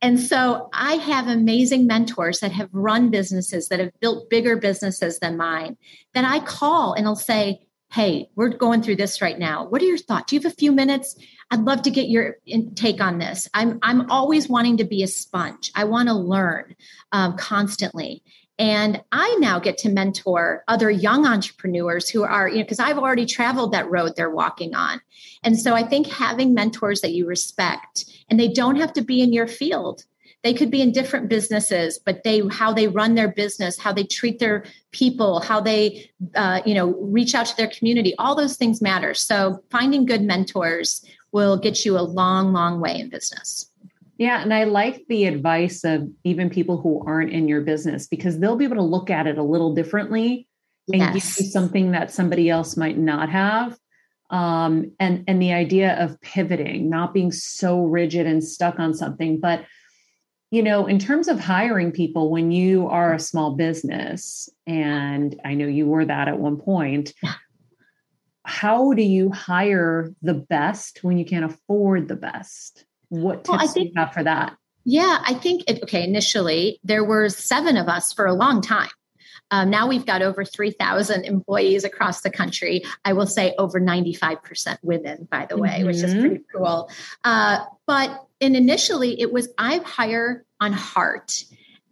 [0.00, 5.18] And so I have amazing mentors that have run businesses that have built bigger businesses
[5.18, 5.76] than mine
[6.14, 7.60] that I call and I'll say,
[7.94, 9.68] Hey, we're going through this right now.
[9.68, 10.24] What are your thoughts?
[10.26, 11.14] Do you have a few minutes?
[11.52, 12.38] I'd love to get your
[12.74, 13.48] take on this.
[13.54, 15.70] I'm I'm always wanting to be a sponge.
[15.76, 16.74] I want to learn
[17.12, 18.24] um, constantly.
[18.58, 22.98] And I now get to mentor other young entrepreneurs who are, you know, because I've
[22.98, 25.00] already traveled that road they're walking on.
[25.44, 29.20] And so I think having mentors that you respect, and they don't have to be
[29.22, 30.02] in your field.
[30.44, 34.04] They could be in different businesses, but they how they run their business, how they
[34.04, 38.14] treat their people, how they, uh, you know, reach out to their community.
[38.18, 39.14] All those things matter.
[39.14, 41.02] So finding good mentors
[41.32, 43.70] will get you a long, long way in business.
[44.18, 48.38] Yeah, and I like the advice of even people who aren't in your business because
[48.38, 50.46] they'll be able to look at it a little differently
[50.92, 51.36] and yes.
[51.36, 53.78] give you something that somebody else might not have.
[54.28, 59.40] Um, and and the idea of pivoting, not being so rigid and stuck on something,
[59.40, 59.64] but
[60.54, 65.54] you know, in terms of hiring people, when you are a small business, and I
[65.54, 67.12] know you were that at one point,
[68.44, 72.84] how do you hire the best when you can't afford the best?
[73.08, 74.56] What tips well, I think, do you have for that?
[74.84, 76.04] Yeah, I think it, okay.
[76.04, 78.90] Initially, there were seven of us for a long time.
[79.50, 82.84] Um, now we've got over 3,000 employees across the country.
[83.04, 85.86] I will say over 95% women, by the way, mm-hmm.
[85.86, 86.20] which is mm-hmm.
[86.20, 86.90] pretty cool.
[87.24, 91.44] Uh, but and initially, it was I hire on heart.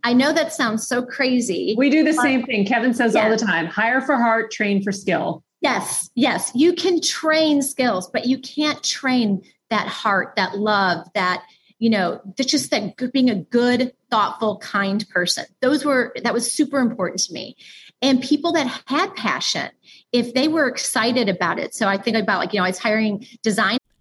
[0.03, 1.75] I know that sounds so crazy.
[1.79, 2.67] We do the same thing.
[2.67, 3.25] Kevin says yeah.
[3.25, 5.45] all the time hire for heart, train for skill.
[5.61, 6.51] Yes, yes.
[6.55, 11.45] You can train skills, but you can't train that heart, that love, that,
[11.79, 15.45] you know, that's just that being a good, thoughtful, kind person.
[15.61, 17.57] Those were, that was super important to me.
[18.01, 19.71] And people that had passion,
[20.11, 21.75] if they were excited about it.
[21.75, 23.79] So I think about like, you know, I was hiring design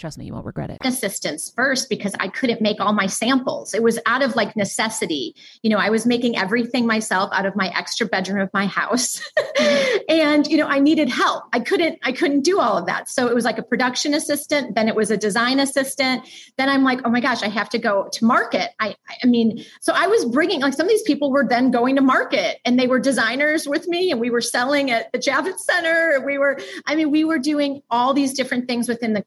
[0.00, 0.78] Trust me, you won't regret it.
[0.82, 3.74] Assistance first because I couldn't make all my samples.
[3.74, 5.36] It was out of like necessity.
[5.62, 9.20] You know, I was making everything myself out of my extra bedroom of my house.
[10.08, 11.44] and, you know, I needed help.
[11.52, 13.10] I couldn't, I couldn't do all of that.
[13.10, 16.26] So it was like a production assistant, then it was a design assistant.
[16.56, 18.70] Then I'm like, oh my gosh, I have to go to market.
[18.80, 21.96] I I mean, so I was bringing like some of these people were then going
[21.96, 25.60] to market and they were designers with me and we were selling at the Javits
[25.60, 26.22] Center.
[26.24, 29.24] We were, I mean, we were doing all these different things within the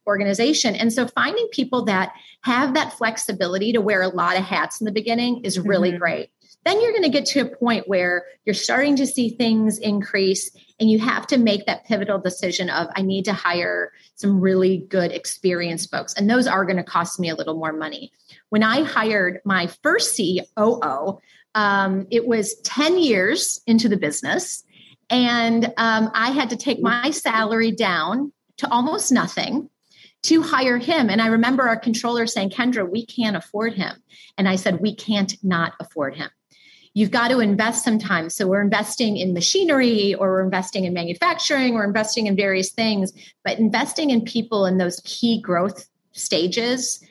[0.64, 0.76] organization.
[0.76, 4.86] And so finding people that have that flexibility to wear a lot of hats in
[4.86, 6.00] the beginning is really mm-hmm.
[6.00, 6.30] great.
[6.66, 10.50] Then you're going to get to a point where you're starting to see things increase
[10.80, 14.78] and you have to make that pivotal decision of I need to hire some really
[14.78, 16.14] good experienced folks.
[16.14, 18.14] And those are going to cost me a little more money.
[18.48, 21.20] When I hired my first COO,
[21.54, 24.64] um, it was 10 years into the business.
[25.10, 29.70] And um, I had to take my salary down to almost nothing
[30.24, 31.10] to hire him.
[31.10, 34.02] And I remember our controller saying, Kendra, we can't afford him.
[34.38, 36.30] And I said, we can't not afford him.
[36.96, 38.36] You've got to invest sometimes.
[38.36, 43.12] So we're investing in machinery or we're investing in manufacturing, we're investing in various things,
[43.44, 47.04] but investing in people in those key growth stages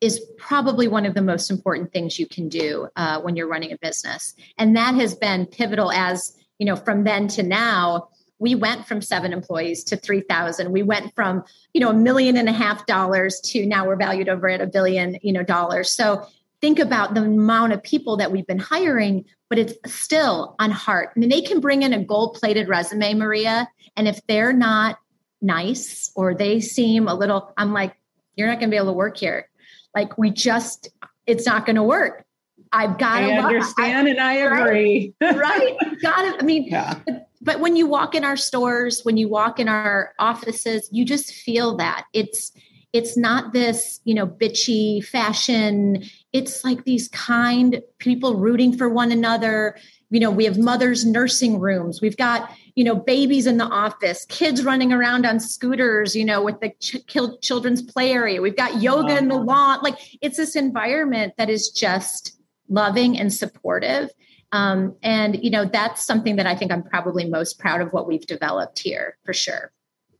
[0.00, 3.72] is probably one of the most important things you can do uh, when you're running
[3.72, 4.34] a business.
[4.56, 8.08] And that has been pivotal as, you know, from then to now
[8.38, 12.48] we went from seven employees to 3000 we went from you know a million and
[12.48, 16.26] a half dollars to now we're valued over at a billion you know dollars so
[16.60, 21.10] think about the amount of people that we've been hiring but it's still on heart
[21.14, 24.98] I mean, they can bring in a gold plated resume maria and if they're not
[25.40, 27.94] nice or they seem a little i'm like
[28.36, 29.48] you're not going to be able to work here
[29.94, 30.88] like we just
[31.26, 32.24] it's not going to work
[32.72, 35.14] I've got I understand I, and I agree.
[35.20, 35.36] Right.
[35.36, 35.76] right.
[36.02, 36.36] Got it.
[36.40, 36.98] I mean, yeah
[37.44, 41.32] but when you walk in our stores when you walk in our offices you just
[41.32, 42.06] feel that.
[42.12, 42.52] It's
[42.92, 46.04] it's not this you know bitchy fashion.
[46.32, 49.76] It's like these kind people rooting for one another.
[50.10, 52.00] You know we have mothers nursing rooms.
[52.00, 56.42] We've got you know babies in the office kids running around on scooters you know
[56.42, 57.04] with the ch-
[57.42, 58.40] children's play area.
[58.40, 59.80] We've got yoga in the lawn.
[59.82, 62.38] Like it's this environment that is just
[62.68, 64.10] loving and supportive
[64.54, 68.06] um, and, you know, that's something that I think I'm probably most proud of what
[68.06, 69.72] we've developed here for sure.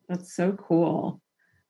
[0.09, 1.20] That's so cool.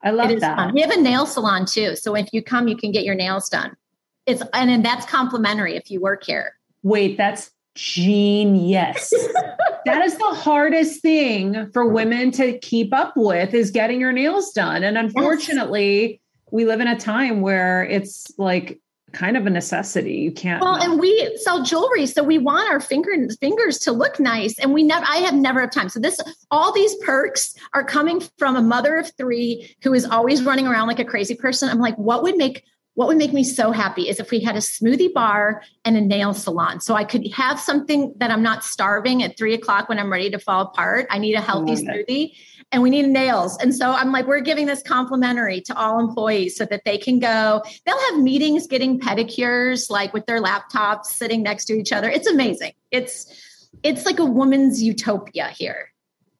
[0.03, 0.55] I love that.
[0.57, 0.73] Fun.
[0.73, 1.95] We have a nail salon too.
[1.95, 3.77] So if you come, you can get your nails done.
[4.25, 6.55] It's, and then that's complimentary if you work here.
[6.81, 9.13] Wait, that's genius.
[9.85, 14.51] that is the hardest thing for women to keep up with is getting your nails
[14.53, 14.83] done.
[14.83, 16.19] And unfortunately, yes.
[16.49, 18.81] we live in a time where it's like
[19.15, 20.15] kind of a necessity.
[20.15, 20.61] You can't.
[20.61, 24.73] Well, and we sell jewelry, so we want our finger, fingers to look nice, and
[24.73, 25.05] we never.
[25.07, 25.89] I have never have time.
[25.89, 26.19] So this,
[26.51, 30.87] all these perks are coming from a mother of three who is always running around
[30.87, 31.69] like a crazy person.
[31.69, 32.63] I'm like, what would make
[32.95, 36.01] what would make me so happy is if we had a smoothie bar and a
[36.01, 36.79] nail salon.
[36.79, 40.29] So I could have something that I'm not starving at three o'clock when I'm ready
[40.29, 41.07] to fall apart.
[41.09, 42.35] I need a healthy smoothie
[42.75, 43.57] and we need nails.
[43.59, 47.19] And so I'm like, we're giving this complimentary to all employees so that they can
[47.19, 47.63] go.
[47.85, 52.09] They'll have meetings getting pedicures, like with their laptops sitting next to each other.
[52.09, 52.73] It's amazing.
[52.91, 53.33] It's
[53.81, 55.89] it's like a woman's utopia here.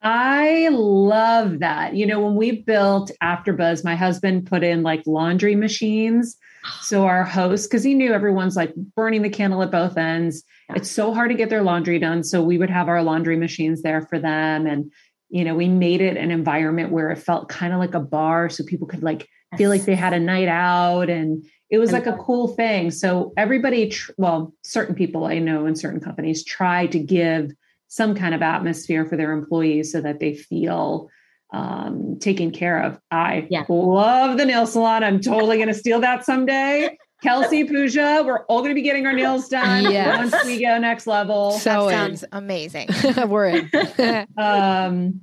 [0.02, 1.96] I love that.
[1.96, 6.36] You know, when we built AfterBuzz, my husband put in like laundry machines.
[6.82, 10.44] So our host, because he knew everyone's like burning the candle at both ends.
[10.70, 12.24] It's so hard to get their laundry done.
[12.24, 14.68] So we would have our laundry machines there for them.
[14.68, 14.92] And
[15.30, 18.50] you know we made it an environment where it felt kind of like a bar
[18.50, 22.06] so people could like feel like they had a night out and it was like
[22.06, 22.92] a cool thing.
[22.92, 27.52] So everybody tr- well certain people i know in certain companies try to give
[27.88, 31.10] some kind of atmosphere for their employees so that they feel
[31.54, 33.00] um, taken care of.
[33.12, 33.64] I yeah.
[33.70, 35.04] love the nail salon.
[35.04, 39.06] I'm totally going to steal that someday Kelsey Pooja, we're all going to be getting
[39.06, 40.32] our nails done yes.
[40.32, 41.52] once we go next level.
[41.52, 42.90] So that sounds amazing.
[43.28, 44.28] we're in.
[44.38, 45.22] um,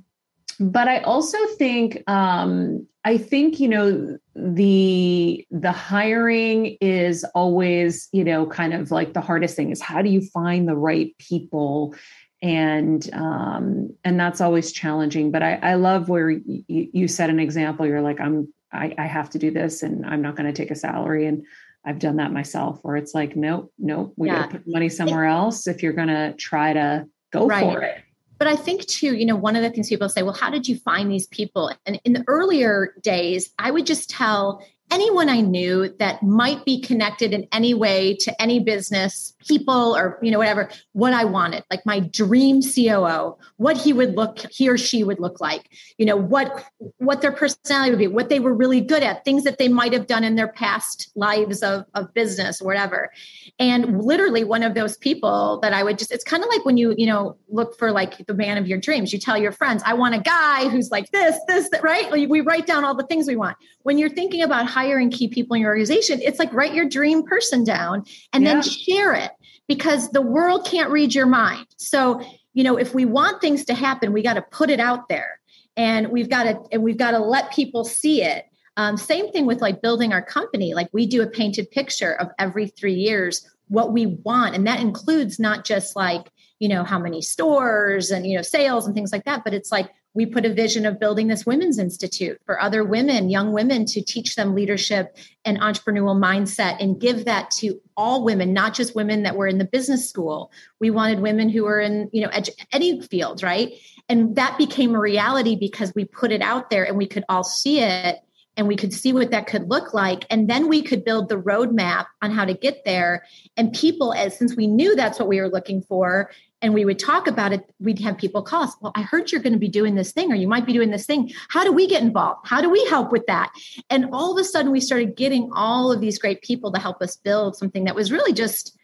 [0.59, 8.23] but I also think, um, I think, you know, the the hiring is always you
[8.23, 11.93] know kind of like the hardest thing is how do you find the right people
[12.41, 17.39] and um and that's always challenging but i i love where you, you set an
[17.39, 20.53] example you're like i'm I, I have to do this and i'm not going to
[20.53, 21.45] take a salary and
[21.85, 24.41] i've done that myself where it's like nope nope we yeah.
[24.41, 27.61] got to put money somewhere else if you're going to try to go right.
[27.61, 28.03] for it
[28.39, 30.67] but I think too, you know, one of the things people say, well, how did
[30.67, 31.71] you find these people?
[31.85, 34.61] And in the earlier days, I would just tell
[34.91, 40.19] anyone I knew that might be connected in any way to any business, people, or
[40.21, 44.69] you know, whatever, what I wanted, like my dream COO, what he would look, he
[44.69, 46.65] or she would look like, you know, what
[46.97, 49.93] what their personality would be, what they were really good at, things that they might
[49.93, 53.11] have done in their past lives of, of business or whatever.
[53.59, 56.77] And literally one of those people that I would just, it's kind of like when
[56.77, 59.11] you, you know, look for like the man of your dreams.
[59.11, 62.11] You tell your friends, I want a guy who's like this, this, right?
[62.29, 63.57] We write down all the things we want.
[63.83, 67.23] When you're thinking about hiring keep people in your organization, it's like write your dream
[67.23, 68.03] person down
[68.33, 68.53] and yeah.
[68.53, 69.31] then share it
[69.67, 71.65] because the world can't read your mind.
[71.77, 72.21] So,
[72.53, 75.39] you know, if we want things to happen, we got to put it out there
[75.77, 78.45] and we've got to and we've got to let people see it.
[78.75, 80.73] Um, same thing with like building our company.
[80.73, 84.81] Like we do a painted picture of every three years what we want, and that
[84.81, 86.29] includes not just like
[86.59, 89.71] you know how many stores and you know sales and things like that, but it's
[89.71, 93.85] like we put a vision of building this women's institute for other women, young women,
[93.85, 98.95] to teach them leadership and entrepreneurial mindset and give that to all women, not just
[98.95, 100.51] women that were in the business school.
[100.79, 103.73] We wanted women who were in, you know, edu- any field, right?
[104.07, 107.43] And that became a reality because we put it out there and we could all
[107.43, 108.19] see it
[108.55, 111.39] and we could see what that could look like and then we could build the
[111.39, 113.25] roadmap on how to get there
[113.57, 116.29] and people as since we knew that's what we were looking for
[116.63, 119.41] and we would talk about it, we'd have people call us, well, I heard you're
[119.41, 121.29] going to be doing this thing, or you might be doing this thing.
[121.49, 122.47] How do we get involved?
[122.47, 123.51] How do we help with that?
[123.89, 127.01] And all of a sudden, we started getting all of these great people to help
[127.01, 128.77] us build something that was really just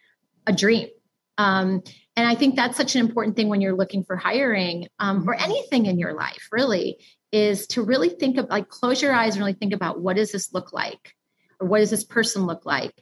[0.45, 0.89] a dream.
[1.37, 1.81] Um,
[2.17, 5.35] and I think that's such an important thing when you're looking for hiring um, or
[5.35, 6.97] anything in your life, really,
[7.31, 10.33] is to really think of like close your eyes and really think about what does
[10.33, 11.15] this look like?
[11.61, 12.93] Or what does this person look like?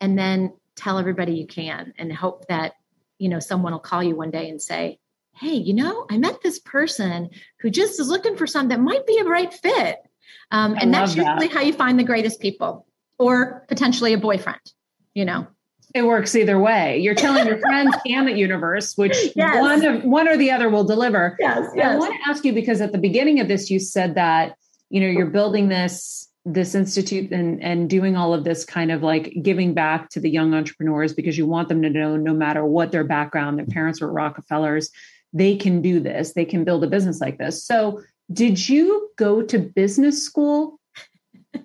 [0.00, 2.72] And then tell everybody you can and hope that
[3.22, 4.98] you know someone will call you one day and say
[5.36, 9.06] hey you know i met this person who just is looking for something that might
[9.06, 9.98] be a right fit
[10.50, 11.54] um, and that's usually that.
[11.54, 12.86] how you find the greatest people
[13.18, 14.60] or potentially a boyfriend
[15.14, 15.46] you know
[15.94, 17.00] it works either way.
[17.00, 19.60] You're telling your friends and the universe, which yes.
[19.60, 21.36] one of one or the other will deliver.
[21.38, 21.94] Yes, yes.
[21.94, 24.56] I want to ask you because at the beginning of this, you said that
[24.88, 29.02] you know you're building this this institute and and doing all of this kind of
[29.02, 32.64] like giving back to the young entrepreneurs because you want them to know no matter
[32.64, 34.90] what their background their parents were rockefellers
[35.32, 36.32] they can do this.
[36.32, 37.64] They can build a business like this.
[37.64, 40.78] So did you go to business school?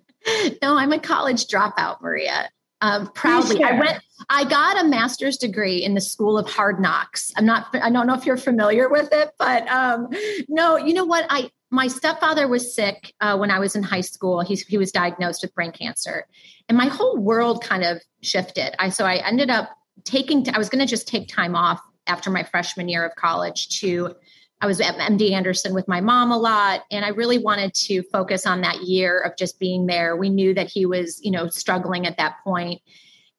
[0.62, 2.50] No i'm a college dropout maria
[2.82, 4.00] um, proudly i went
[4.30, 8.08] i got a master's degree in the school of hard knocks i'm not i don't
[8.08, 10.08] know if you're familiar with it but um,
[10.48, 14.02] no you know what i my stepfather was sick uh, when I was in high
[14.02, 14.42] school.
[14.42, 16.26] He, he was diagnosed with brain cancer,
[16.70, 18.74] and my whole world kind of shifted.
[18.80, 19.70] I so I ended up
[20.04, 20.48] taking.
[20.54, 24.16] I was going to just take time off after my freshman year of college to.
[24.60, 28.02] I was at MD Anderson with my mom a lot, and I really wanted to
[28.12, 30.16] focus on that year of just being there.
[30.16, 32.82] We knew that he was, you know, struggling at that point,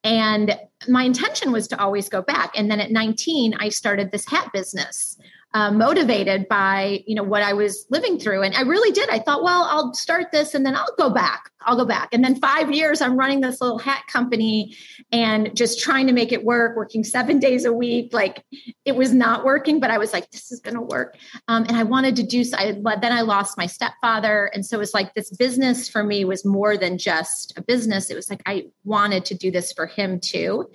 [0.04, 0.56] and
[0.88, 2.52] my intention was to always go back.
[2.56, 5.18] And then at 19, I started this hat business
[5.54, 9.08] uh, motivated by you know what I was living through, and I really did.
[9.08, 11.50] I thought, well, I'll start this, and then I'll go back.
[11.62, 14.76] I'll go back, and then five years, I'm running this little hat company,
[15.10, 18.12] and just trying to make it work, working seven days a week.
[18.12, 18.44] Like
[18.84, 21.16] it was not working, but I was like, this is going to work,
[21.48, 22.44] um, and I wanted to do.
[22.44, 26.04] So I, then I lost my stepfather, and so it was like this business for
[26.04, 28.10] me was more than just a business.
[28.10, 30.70] It was like I wanted to do this for him too,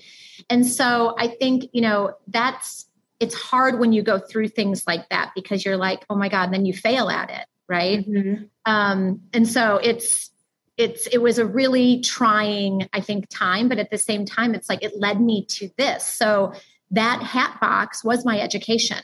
[0.50, 2.88] and so I think you know that's
[3.24, 6.44] it's hard when you go through things like that because you're like, oh my God,
[6.46, 7.46] and then you fail at it.
[7.70, 8.06] Right.
[8.06, 8.44] Mm-hmm.
[8.66, 10.30] Um, and so it's,
[10.76, 14.68] it's, it was a really trying, I think, time, but at the same time, it's
[14.68, 16.06] like it led me to this.
[16.06, 16.54] So
[16.92, 18.98] that hat box was my education.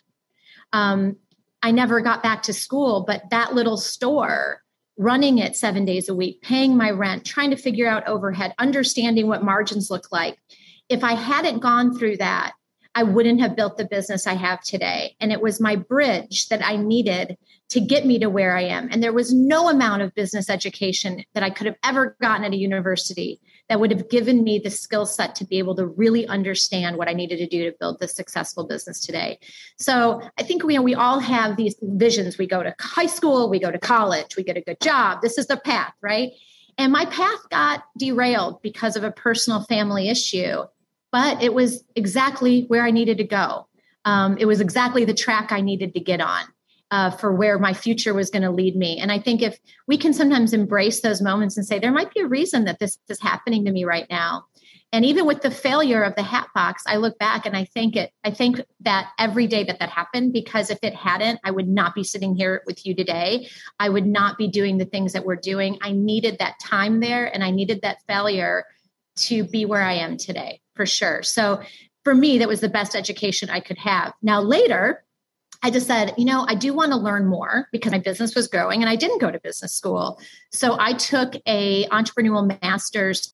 [0.73, 1.15] Um,
[1.63, 4.61] I never got back to school, but that little store,
[4.97, 9.27] running it seven days a week, paying my rent, trying to figure out overhead, understanding
[9.27, 10.37] what margins look like.
[10.89, 12.53] If I hadn't gone through that,
[12.95, 15.15] I wouldn't have built the business I have today.
[15.19, 17.37] And it was my bridge that I needed
[17.69, 18.89] to get me to where I am.
[18.91, 22.53] And there was no amount of business education that I could have ever gotten at
[22.53, 26.27] a university that would have given me the skill set to be able to really
[26.27, 29.39] understand what I needed to do to build this successful business today.
[29.77, 32.39] So I think know we all have these visions.
[32.39, 35.21] We go to high school, we go to college, we get a good job.
[35.21, 36.31] This is the path, right?
[36.79, 40.63] And my path got derailed because of a personal family issue,
[41.11, 43.67] but it was exactly where I needed to go.
[44.05, 46.45] Um, it was exactly the track I needed to get on.
[46.91, 48.97] Uh, for where my future was going to lead me.
[48.97, 52.21] And I think if we can sometimes embrace those moments and say, there might be
[52.21, 54.45] a reason that this is happening to me right now.
[54.91, 57.95] And even with the failure of the hat box, I look back and I think
[57.95, 61.67] it, I think that every day that that happened, because if it hadn't, I would
[61.67, 63.47] not be sitting here with you today.
[63.79, 65.77] I would not be doing the things that we're doing.
[65.83, 68.65] I needed that time there and I needed that failure
[69.23, 71.23] to be where I am today for sure.
[71.23, 71.61] So
[72.03, 74.13] for me, that was the best education I could have.
[74.21, 75.03] Now, later,
[75.61, 78.47] I just said, you know, I do want to learn more because my business was
[78.47, 80.19] growing and I didn't go to business school.
[80.51, 83.33] So I took a entrepreneurial master's.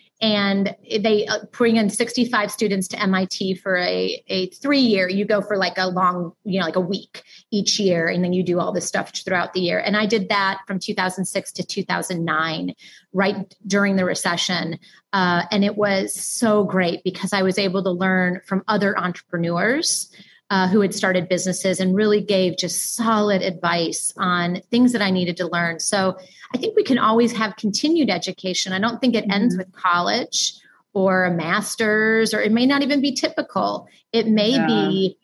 [0.21, 5.09] and they uh, bring in 65 students to MIT for a, a three year.
[5.09, 8.31] You go for like a long, you know, like a week each year, and then
[8.31, 9.79] you do all this stuff throughout the year.
[9.79, 12.75] And I did that from 2006 to 2009,
[13.13, 14.77] right during the recession.
[15.11, 20.11] Uh, and it was so great because I was able to learn from other entrepreneurs
[20.51, 25.09] uh, who had started businesses and really gave just solid advice on things that I
[25.09, 25.79] needed to learn.
[25.79, 26.17] So
[26.53, 28.73] I think we can always have continued education.
[28.73, 29.59] I don't think it ends mm-hmm.
[29.59, 30.53] with college
[30.93, 33.87] or a master's, or it may not even be typical.
[34.11, 34.67] It may yeah.
[34.67, 35.17] be,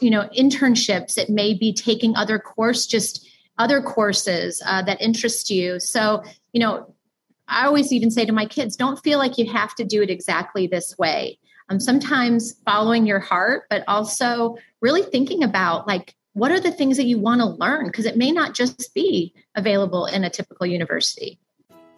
[0.00, 1.16] you know, internships.
[1.16, 3.24] It may be taking other course, just
[3.58, 5.78] other courses uh, that interest you.
[5.78, 6.92] So, you know,
[7.46, 10.10] I always even say to my kids, don't feel like you have to do it
[10.10, 11.38] exactly this way
[11.72, 16.96] um, sometimes following your heart, but also really thinking about like, what are the things
[16.96, 17.86] that you want to learn?
[17.86, 21.38] Because it may not just be available in a typical university.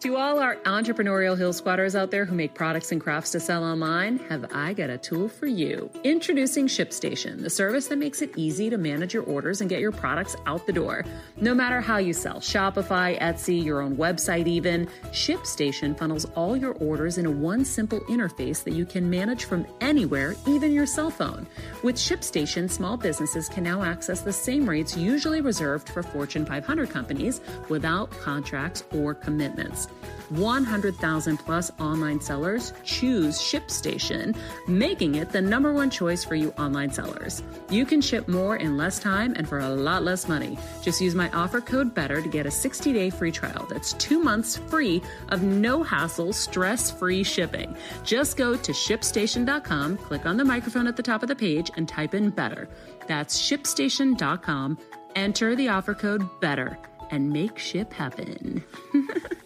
[0.01, 3.63] To all our entrepreneurial Heal Squaders out there who make products and crafts to sell
[3.63, 5.89] online, have I got a tool for you.
[6.03, 9.93] Introducing ShipStation, the service that makes it easy to manage your orders and get your
[9.93, 11.05] products out the door.
[11.37, 16.73] No matter how you sell, Shopify, Etsy, your own website even, ShipStation funnels all your
[16.73, 21.47] orders into one simple interface that you can manage from anywhere, even your cell phone.
[21.83, 26.91] With ShipStation, small businesses can now access the same rates usually reserved for Fortune 500
[26.91, 29.84] companies without contracts or commitments.
[30.29, 34.35] 100,000 plus online sellers choose ShipStation,
[34.67, 37.43] making it the number one choice for you online sellers.
[37.69, 40.57] You can ship more in less time and for a lot less money.
[40.81, 43.67] Just use my offer code BETTER to get a 60 day free trial.
[43.69, 47.75] That's two months free of no hassle, stress free shipping.
[48.03, 51.87] Just go to shipstation.com, click on the microphone at the top of the page, and
[51.87, 52.67] type in BETTER.
[53.07, 54.77] That's shipstation.com.
[55.15, 56.77] Enter the offer code BETTER
[57.11, 58.63] and make ship happen.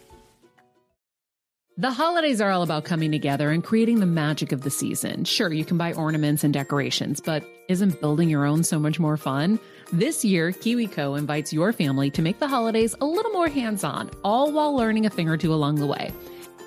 [1.80, 5.24] The holidays are all about coming together and creating the magic of the season.
[5.24, 9.16] Sure, you can buy ornaments and decorations, but isn't building your own so much more
[9.16, 9.58] fun?
[9.90, 14.10] This year, KiwiCo invites your family to make the holidays a little more hands on,
[14.24, 16.12] all while learning a thing or two along the way.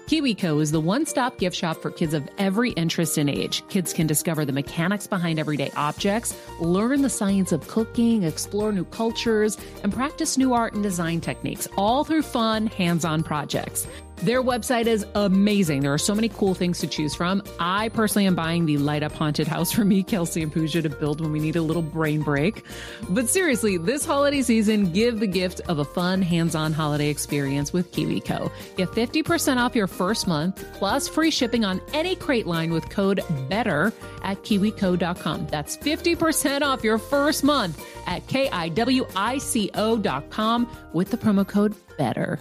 [0.07, 3.64] KiwiCo is the one stop gift shop for kids of every interest and age.
[3.70, 8.84] Kids can discover the mechanics behind everyday objects, learn the science of cooking, explore new
[8.86, 13.88] cultures, and practice new art and design techniques, all through fun, hands on projects.
[14.18, 15.82] Their website is amazing.
[15.82, 17.43] There are so many cool things to choose from.
[17.59, 20.89] I personally am buying the light up haunted house for me, Kelsey and Pooja, to
[20.89, 22.64] build when we need a little brain break.
[23.09, 27.74] But seriously, this holiday season, give the gift of a fun, hands on holiday experience
[27.74, 28.49] with KiwiCo.
[28.78, 33.22] Get 50% off your first month plus free shipping on any crate line with code
[33.49, 33.91] BETTER
[34.24, 35.47] at kiwico.com.
[35.47, 39.03] That's 50% off your first month at K-I-W-I-C-O.com
[40.93, 42.39] with the promo code BETTER.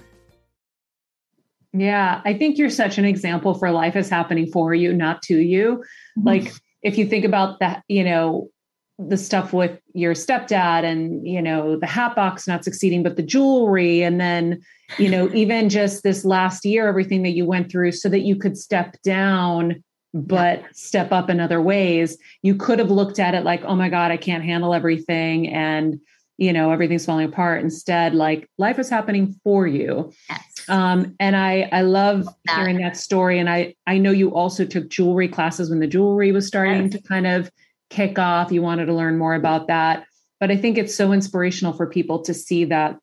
[1.73, 5.39] Yeah, I think you're such an example for life is happening for you, not to
[5.39, 5.85] you.
[6.19, 6.27] Mm-hmm.
[6.29, 6.53] Like
[6.83, 8.51] if you think about that, you know,
[8.99, 13.23] the stuff with your stepdad and you know the hat box not succeeding but the
[13.23, 14.61] jewelry and then
[14.99, 18.37] you know even just this last year everything that you went through so that you
[18.37, 19.83] could step down
[20.15, 20.67] but yeah.
[20.73, 24.11] step up in other ways you could have looked at it like oh my god
[24.11, 25.99] i can't handle everything and
[26.39, 30.65] you know everything's falling apart instead like life is happening for you yes.
[30.69, 32.57] um, and i i love that.
[32.57, 36.33] hearing that story and i i know you also took jewelry classes when the jewelry
[36.33, 36.93] was starting yes.
[36.93, 37.51] to kind of
[37.91, 40.05] kick off you wanted to learn more about that
[40.41, 42.99] but i think it's so inspirational for people to see that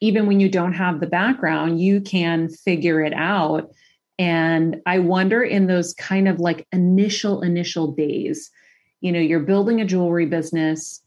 [0.00, 3.70] even when you don't have the background you can figure it out
[4.18, 8.50] and i wonder in those kind of like initial initial days
[9.00, 10.99] you know you're building a jewelry business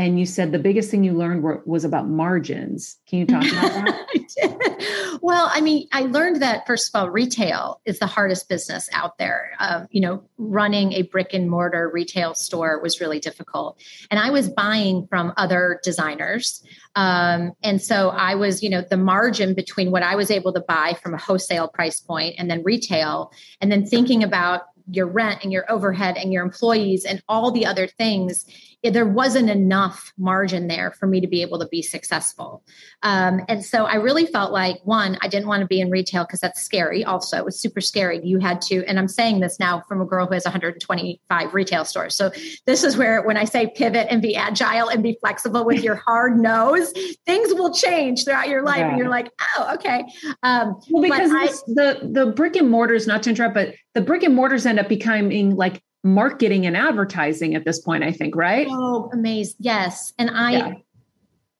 [0.00, 2.96] and you said the biggest thing you learned were, was about margins.
[3.06, 5.18] Can you talk about that?
[5.22, 9.18] well, I mean, I learned that first of all, retail is the hardest business out
[9.18, 9.50] there.
[9.58, 13.78] Uh, you know, running a brick and mortar retail store was really difficult,
[14.10, 16.64] and I was buying from other designers,
[16.96, 20.60] um, and so I was, you know, the margin between what I was able to
[20.60, 25.40] buy from a wholesale price point and then retail, and then thinking about your rent
[25.42, 28.46] and your overhead and your employees and all the other things
[28.82, 32.62] there wasn't enough margin there for me to be able to be successful.
[33.02, 36.24] Um, and so I really felt like one, I didn't want to be in retail
[36.24, 37.04] because that's scary.
[37.04, 38.24] Also, it was super scary.
[38.24, 41.84] You had to, and I'm saying this now from a girl who has 125 retail
[41.84, 42.14] stores.
[42.14, 42.30] So
[42.66, 45.96] this is where when I say pivot and be agile and be flexible with your
[46.06, 46.92] hard nose,
[47.26, 50.04] things will change throughout your life, and you're like, oh, okay.
[50.42, 54.22] Um, well, because I, the the brick and mortars, not to interrupt, but the brick
[54.22, 58.66] and mortars end up becoming like marketing and advertising at this point i think right?
[58.70, 59.56] Oh amazing.
[59.58, 60.12] Yes.
[60.18, 60.74] And i yeah.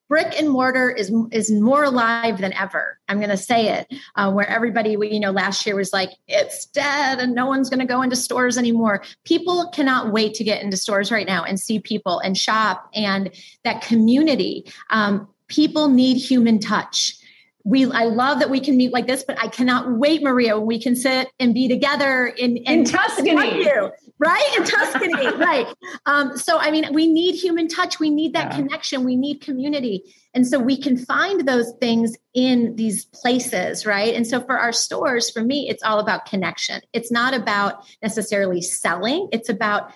[0.08, 2.98] brick and mortar is is more alive than ever.
[3.08, 6.66] I'm going to say it uh, where everybody you know last year was like it's
[6.66, 9.02] dead and no one's going to go into stores anymore.
[9.24, 13.30] People cannot wait to get into stores right now and see people and shop and
[13.64, 14.64] that community.
[14.90, 17.16] Um, people need human touch.
[17.64, 20.66] We I love that we can meet like this, but I cannot wait, Maria, when
[20.66, 23.64] we can sit and be together in, in, in Tuscany.
[23.64, 24.54] You right?
[24.56, 25.66] In tuscany right.
[26.06, 27.98] Um, so i mean we need human touch.
[27.98, 28.56] We need that yeah.
[28.56, 29.04] connection.
[29.04, 30.14] We need community.
[30.32, 34.14] And so we can find those things in these places right?
[34.14, 36.80] And so for our stores for me it's all about connection.
[36.92, 39.28] It's not about necessarily selling.
[39.32, 39.92] It's about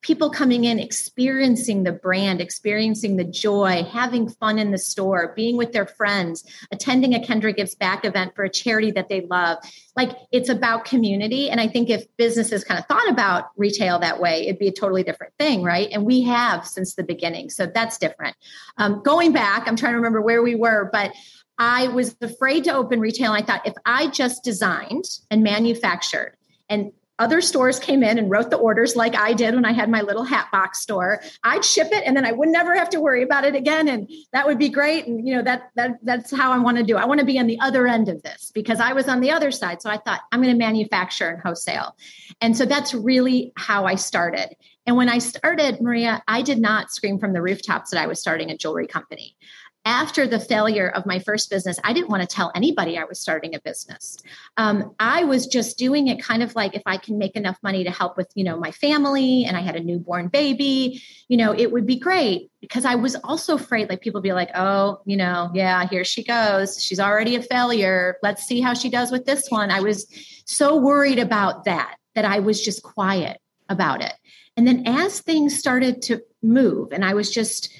[0.00, 5.56] people coming in experiencing the brand experiencing the joy having fun in the store being
[5.56, 9.58] with their friends attending a kendra gives back event for a charity that they love.
[9.96, 11.50] Like it's about community.
[11.50, 14.72] And i think if businesses kind of thought about retail that way it'd be a
[14.72, 15.88] totally different thing right?
[15.92, 18.36] And we have since the beginning so that's different.
[18.76, 21.12] Um, going back i'm trying to remember where we were but
[21.58, 23.32] I was afraid to open retail.
[23.32, 26.36] I thought if I just designed and manufactured
[26.68, 29.90] and other stores came in and wrote the orders like I did when I had
[29.90, 31.20] my little hat box store.
[31.42, 33.88] I'd ship it and then I would never have to worry about it again.
[33.88, 35.06] And that would be great.
[35.06, 36.96] And you know, that that that's how I want to do.
[36.96, 39.30] I want to be on the other end of this because I was on the
[39.30, 39.82] other side.
[39.82, 41.96] So I thought I'm going to manufacture and wholesale.
[42.40, 44.54] And so that's really how I started.
[44.86, 48.20] And when I started, Maria, I did not scream from the rooftops that I was
[48.20, 49.36] starting a jewelry company
[49.84, 53.18] after the failure of my first business, I didn't want to tell anybody I was
[53.18, 54.18] starting a business.
[54.56, 57.84] Um, I was just doing it kind of like if I can make enough money
[57.84, 61.54] to help with, you know, my family and I had a newborn baby, you know,
[61.54, 65.16] it would be great because I was also afraid like people be like, oh, you
[65.16, 66.82] know, yeah, here she goes.
[66.82, 68.16] She's already a failure.
[68.22, 69.70] Let's see how she does with this one.
[69.70, 70.06] I was
[70.44, 74.12] so worried about that that I was just quiet about it.
[74.56, 77.72] And then as things started to move and I was just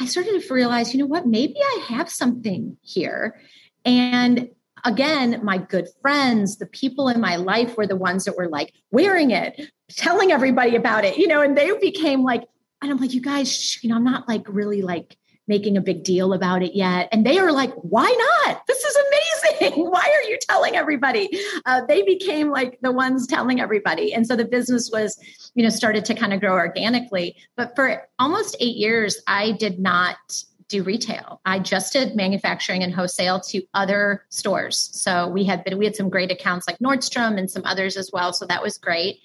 [0.00, 3.38] I started to realize, you know what, maybe I have something here.
[3.84, 4.48] And
[4.84, 8.72] again, my good friends, the people in my life were the ones that were like
[8.90, 12.44] wearing it, telling everybody about it, you know, and they became like,
[12.80, 15.18] and I'm like, you guys, you know, I'm not like really like
[15.50, 17.08] making a big deal about it yet.
[17.10, 18.06] And they are like, why
[18.46, 18.66] not?
[18.68, 19.84] This is amazing.
[19.90, 21.28] why are you telling everybody?
[21.66, 24.14] Uh, they became like the ones telling everybody.
[24.14, 25.18] And so the business was,
[25.54, 27.36] you know, started to kind of grow organically.
[27.56, 30.16] But for almost eight years, I did not
[30.68, 31.40] do retail.
[31.44, 34.90] I just did manufacturing and wholesale to other stores.
[34.92, 38.10] So we had been, we had some great accounts like Nordstrom and some others as
[38.12, 38.32] well.
[38.32, 39.18] So that was great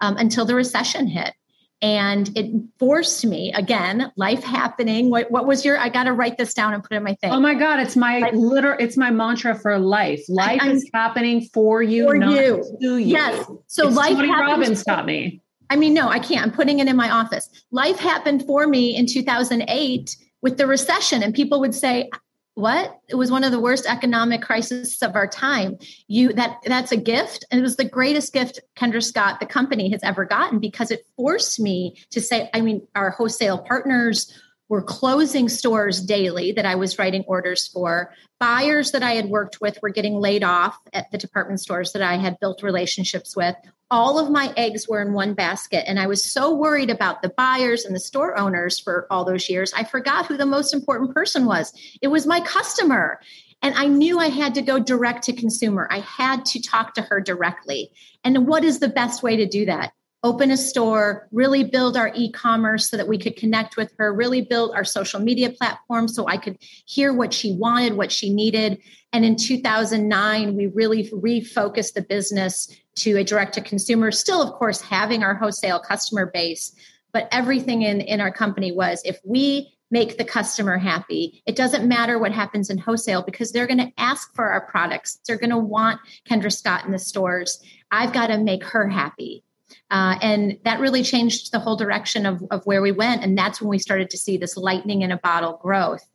[0.00, 1.34] um, until the recession hit
[1.82, 5.10] and it forced me again life happening.
[5.10, 7.32] What, what was your i got to write this down and put in my thing.
[7.32, 10.22] Oh my god it's my like, literal it's my mantra for life.
[10.28, 12.64] Life I, is happening for you for you.
[12.80, 12.96] to you.
[12.96, 13.44] Yes.
[13.66, 15.42] So it's life Tony Robbins taught me.
[15.68, 16.46] I mean no i can't.
[16.46, 17.50] I'm putting it in my office.
[17.72, 22.08] Life happened for me in 2008 with the recession and people would say
[22.54, 23.00] what?
[23.08, 25.78] It was one of the worst economic crises of our time.
[26.06, 29.90] You that that's a gift and it was the greatest gift kendra scott the company
[29.90, 34.32] has ever gotten because it forced me to say i mean our wholesale partners
[34.72, 39.60] were closing stores daily that i was writing orders for buyers that i had worked
[39.60, 43.54] with were getting laid off at the department stores that i had built relationships with
[43.92, 45.84] all of my eggs were in one basket.
[45.86, 49.50] And I was so worried about the buyers and the store owners for all those
[49.50, 51.74] years, I forgot who the most important person was.
[52.00, 53.20] It was my customer.
[53.60, 55.88] And I knew I had to go direct to consumer.
[55.90, 57.90] I had to talk to her directly.
[58.24, 59.92] And what is the best way to do that?
[60.24, 64.14] Open a store, really build our e commerce so that we could connect with her,
[64.14, 68.32] really build our social media platform so I could hear what she wanted, what she
[68.32, 68.78] needed.
[69.12, 74.52] And in 2009, we really refocused the business to a direct to consumer, still, of
[74.54, 76.72] course, having our wholesale customer base.
[77.12, 81.86] But everything in, in our company was if we make the customer happy, it doesn't
[81.86, 85.20] matter what happens in wholesale because they're going to ask for our products.
[85.26, 87.62] They're going to want Kendra Scott in the stores.
[87.90, 89.44] I've got to make her happy.
[89.90, 93.22] Uh, and that really changed the whole direction of, of where we went.
[93.22, 96.06] And that's when we started to see this lightning in a bottle growth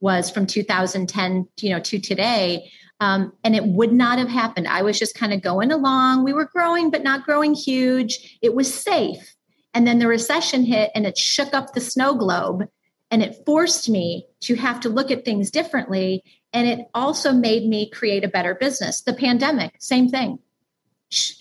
[0.00, 4.68] was from 2010 you know to today um, and it would not have happened.
[4.68, 6.24] I was just kind of going along.
[6.24, 8.38] We were growing, but not growing huge.
[8.40, 9.34] It was safe.
[9.74, 12.66] And then the recession hit and it shook up the snow globe
[13.10, 16.22] and it forced me to have to look at things differently.
[16.54, 19.02] And it also made me create a better business.
[19.02, 20.38] The pandemic, same thing.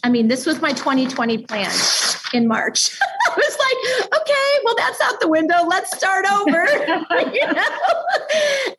[0.04, 1.72] I mean, this was my 2020 plan
[2.34, 2.98] in March.
[3.28, 5.66] I was like, okay, well, that's out the window.
[5.68, 6.66] Let's start over.
[7.34, 7.64] you know?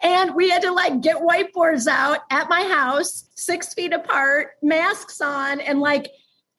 [0.02, 5.20] And we had to like get whiteboards out at my house, six feet apart, masks
[5.20, 6.10] on, and like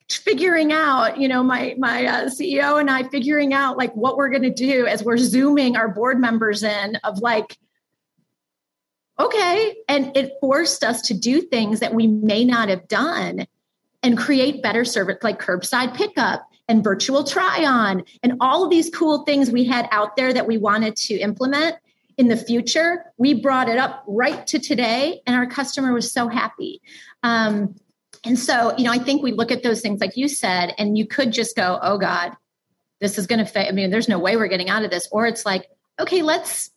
[0.09, 4.29] figuring out, you know, my my uh, CEO and I figuring out like what we're
[4.29, 7.57] going to do as we're zooming our board members in of like
[9.19, 13.47] okay and it forced us to do things that we may not have done
[14.03, 18.89] and create better service like curbside pickup and virtual try on and all of these
[18.89, 21.75] cool things we had out there that we wanted to implement
[22.17, 23.05] in the future.
[23.17, 26.81] We brought it up right to today, and our customer was so happy.
[27.23, 27.75] Um,
[28.23, 30.97] and so, you know, I think we look at those things like you said, and
[30.97, 32.33] you could just go, oh God,
[32.99, 33.67] this is going to fail.
[33.67, 35.07] I mean, there's no way we're getting out of this.
[35.11, 35.69] Or it's like,
[35.99, 36.71] okay, let's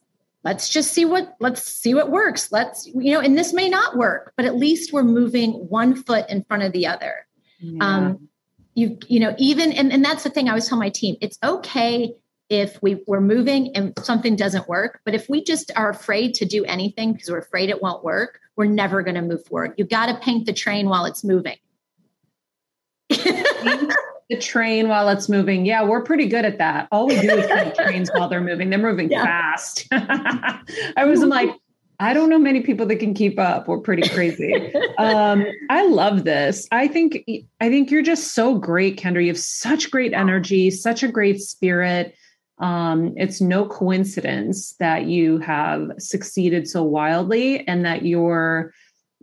[0.45, 2.51] let's just see what let's see what works.
[2.53, 6.29] Let's you know and this may not work but at least we're moving one foot
[6.29, 7.27] in front of the other.
[7.61, 7.85] Yeah.
[7.85, 8.29] um,
[8.75, 11.37] you you know even and, and that's the thing i always tell my team it's
[11.43, 12.15] okay
[12.49, 16.45] if we we're moving and something doesn't work but if we just are afraid to
[16.47, 19.73] do anything because we're afraid it won't work we're never going to move forward.
[19.79, 21.57] You got to paint the train while it's moving
[24.31, 27.47] the train while it's moving yeah we're pretty good at that all we do is
[27.47, 29.25] paint trains while they're moving they're moving yeah.
[29.25, 31.51] fast i was like
[32.03, 33.69] I don't know many people that can keep up.
[33.69, 34.75] We're pretty crazy.
[34.99, 36.67] um, I love this.
[36.73, 37.23] I think
[37.61, 39.21] I think you're just so great, Kendra.
[39.21, 42.15] You have such great energy, such a great spirit.
[42.57, 48.73] Um, it's no coincidence that you have succeeded so wildly and that you're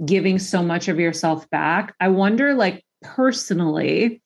[0.05, 1.95] giving so much of yourself back.
[1.99, 4.21] I wonder, like personally,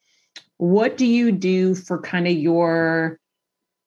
[0.62, 3.20] what do you do for kind of your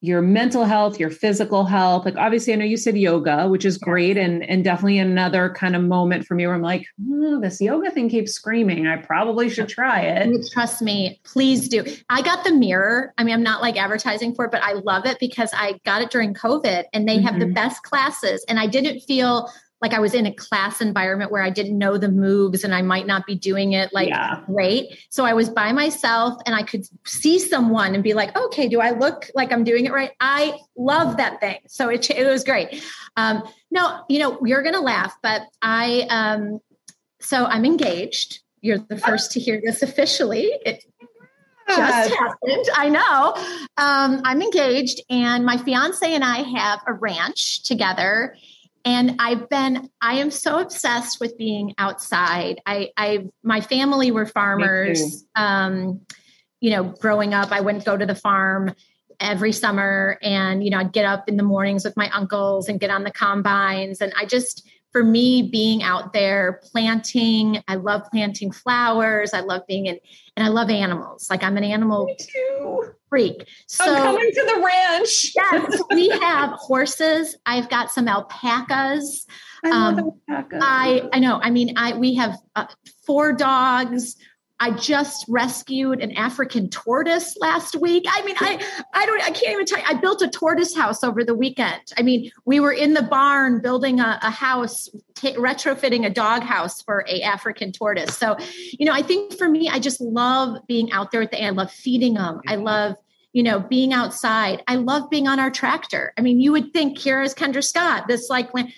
[0.01, 2.05] your mental health, your physical health.
[2.05, 5.77] Like obviously, I know you said yoga, which is great, and and definitely another kind
[5.77, 8.89] of moment for me where I'm like, oh, this yoga thing keeps screaming.
[8.89, 10.47] I probably should try it.
[10.53, 11.85] Trust me, please do.
[12.11, 13.15] I got the mirror.
[13.17, 16.03] I mean, I'm not like advertising for it, but I love it because I got
[16.03, 17.27] it during COVID, and they mm-hmm.
[17.27, 17.55] have the mm-hmm.
[17.55, 19.49] best classes, and I didn't feel
[19.81, 22.83] like I was in a class environment where I didn't know the moves and I
[22.83, 24.41] might not be doing it like yeah.
[24.47, 24.99] great.
[25.11, 28.81] So I was by myself and I could see someone and be like, okay, do
[28.81, 30.13] I look like I'm doing it right?
[30.21, 31.59] I love that thing.
[31.67, 32.83] So it, it was great.
[33.17, 36.61] Um, no, you know, you're going to laugh, but I, um,
[37.21, 38.41] so I'm engaged.
[38.63, 40.51] You're the first to hear this officially.
[40.65, 40.85] It,
[41.67, 42.67] just happened.
[42.77, 43.35] I know.
[43.79, 48.37] Um, I'm engaged, and my fiance and I have a ranch together
[48.85, 52.61] and i've been i am so obsessed with being outside.
[52.67, 56.01] I i my family were farmers um
[56.61, 58.75] you know growing up i wouldn't go to the farm
[59.21, 60.19] every summer.
[60.23, 63.05] And you know i'd get up in the mornings with my uncles and get on
[63.05, 64.01] the combines.
[64.01, 69.35] And i just for me being out there planting i love planting flowers.
[69.35, 69.99] I love being in
[70.37, 71.29] and i love animals.
[71.29, 72.09] Like i'm an animal
[73.09, 73.49] freak.
[73.67, 75.33] So i'm coming to the ranch.
[75.37, 77.37] Yes we have horses.
[77.45, 79.27] I've got some alpacas.
[79.65, 80.61] I, um, alpacas.
[80.63, 81.41] I, I know.
[81.43, 82.67] I mean i we have uh,
[83.05, 84.15] four dogs
[84.65, 88.07] I just rescued an African tortoise last week.
[88.09, 89.85] I mean, I I don't I can't even tell you.
[89.87, 91.83] I built a tortoise house over the weekend.
[91.99, 96.45] I mean, we were in the barn building a, a house, t- retrofitting a dog
[96.45, 98.17] house for a African tortoise.
[98.17, 98.39] So,
[98.73, 101.61] you know, I think for me, I just love being out there at the end.
[101.61, 102.41] I love feeding them.
[102.49, 102.97] I love
[103.35, 104.63] you know, being outside.
[104.69, 106.15] I love being on our tractor.
[106.17, 108.73] I mean, you would think here is Kendra Scott, this like when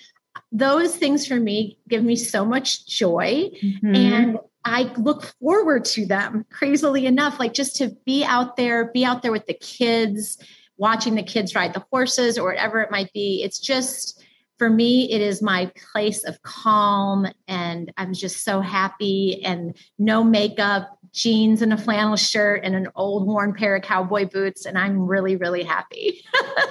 [0.51, 3.51] those things for me give me so much joy.
[3.63, 3.95] Mm-hmm.
[3.95, 9.05] And I look forward to them crazily enough, like just to be out there, be
[9.05, 10.37] out there with the kids,
[10.77, 13.41] watching the kids ride the horses or whatever it might be.
[13.43, 14.23] It's just,
[14.57, 17.27] for me, it is my place of calm.
[17.47, 22.87] And I'm just so happy and no makeup, jeans and a flannel shirt and an
[22.95, 24.65] old worn pair of cowboy boots.
[24.65, 26.23] And I'm really, really happy.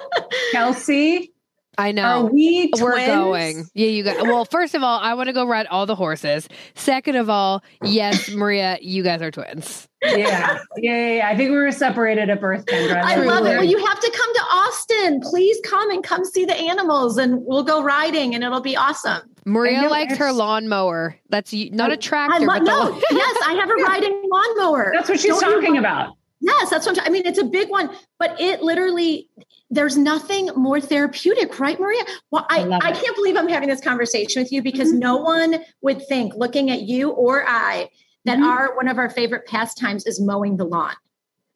[0.52, 1.32] Kelsey,
[1.78, 2.02] I know.
[2.02, 2.82] Are we twins?
[2.82, 3.64] We're going.
[3.74, 4.16] Yeah, you guys.
[4.22, 6.48] Well, first of all, I want to go ride all the horses.
[6.74, 9.86] Second of all, yes, Maria, you guys are twins.
[10.02, 10.16] Yeah.
[10.16, 11.28] yeah, yeah, yeah.
[11.28, 13.02] I think we were separated at birth, Kendra.
[13.02, 13.56] I love it.
[13.56, 15.20] Well, you have to come to Austin.
[15.20, 19.22] Please come and come see the animals, and we'll go riding, and it'll be awesome.
[19.44, 21.16] Maria likes her lawnmower.
[21.28, 22.50] That's not a oh, tractor.
[22.50, 24.92] I lo- no, yes, I have a riding lawnmower.
[24.94, 26.16] That's what she's Don't talking about.
[26.40, 27.22] Yes, that's what I'm, I mean.
[27.24, 29.28] It's a big one, but it literally
[29.70, 32.02] there's nothing more therapeutic, right, Maria?
[32.30, 35.00] Well, I, I, I can't believe I'm having this conversation with you because mm-hmm.
[35.00, 37.88] no one would think, looking at you or I,
[38.24, 38.44] that mm-hmm.
[38.44, 40.94] our one of our favorite pastimes is mowing the lawn.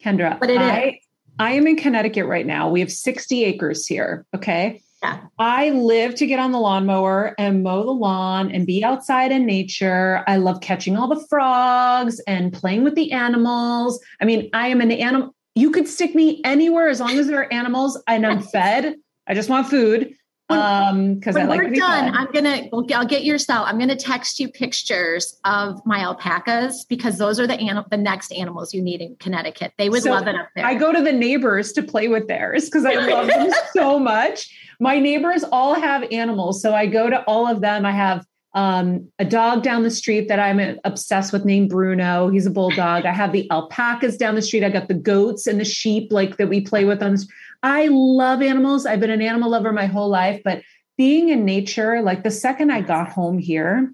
[0.03, 0.95] Kendra, but it I, is.
[1.39, 2.69] I am in Connecticut right now.
[2.69, 4.27] We have 60 acres here.
[4.35, 4.83] Okay.
[5.03, 5.21] Yeah.
[5.39, 9.47] I live to get on the lawnmower and mow the lawn and be outside in
[9.47, 10.23] nature.
[10.27, 13.99] I love catching all the frogs and playing with the animals.
[14.21, 17.41] I mean, I am an animal you could stick me anywhere as long as there
[17.41, 18.97] are animals and I'm fed.
[19.27, 20.15] I just want food.
[20.49, 22.15] Um, because I like we're done, fed.
[22.17, 23.63] I'm gonna I'll get your cell.
[23.65, 28.33] I'm gonna text you pictures of my alpacas because those are the animal the next
[28.33, 29.73] animals you need in Connecticut.
[29.79, 30.67] They would so love it up there.
[30.67, 34.53] I go to the neighbors to play with theirs because I love them so much.
[34.81, 37.87] My neighbors all have animals, so I go to all of them.
[37.87, 42.29] I have um, a dog down the street that I'm obsessed with named Bruno.
[42.29, 43.07] He's a bulldog.
[43.07, 44.65] I have the alpacas down the street.
[44.65, 47.17] I got the goats and the sheep like that we play with on.
[47.63, 48.87] I love animals.
[48.87, 50.63] I've been an animal lover my whole life, but
[50.97, 53.93] being in nature, like the second I got home here,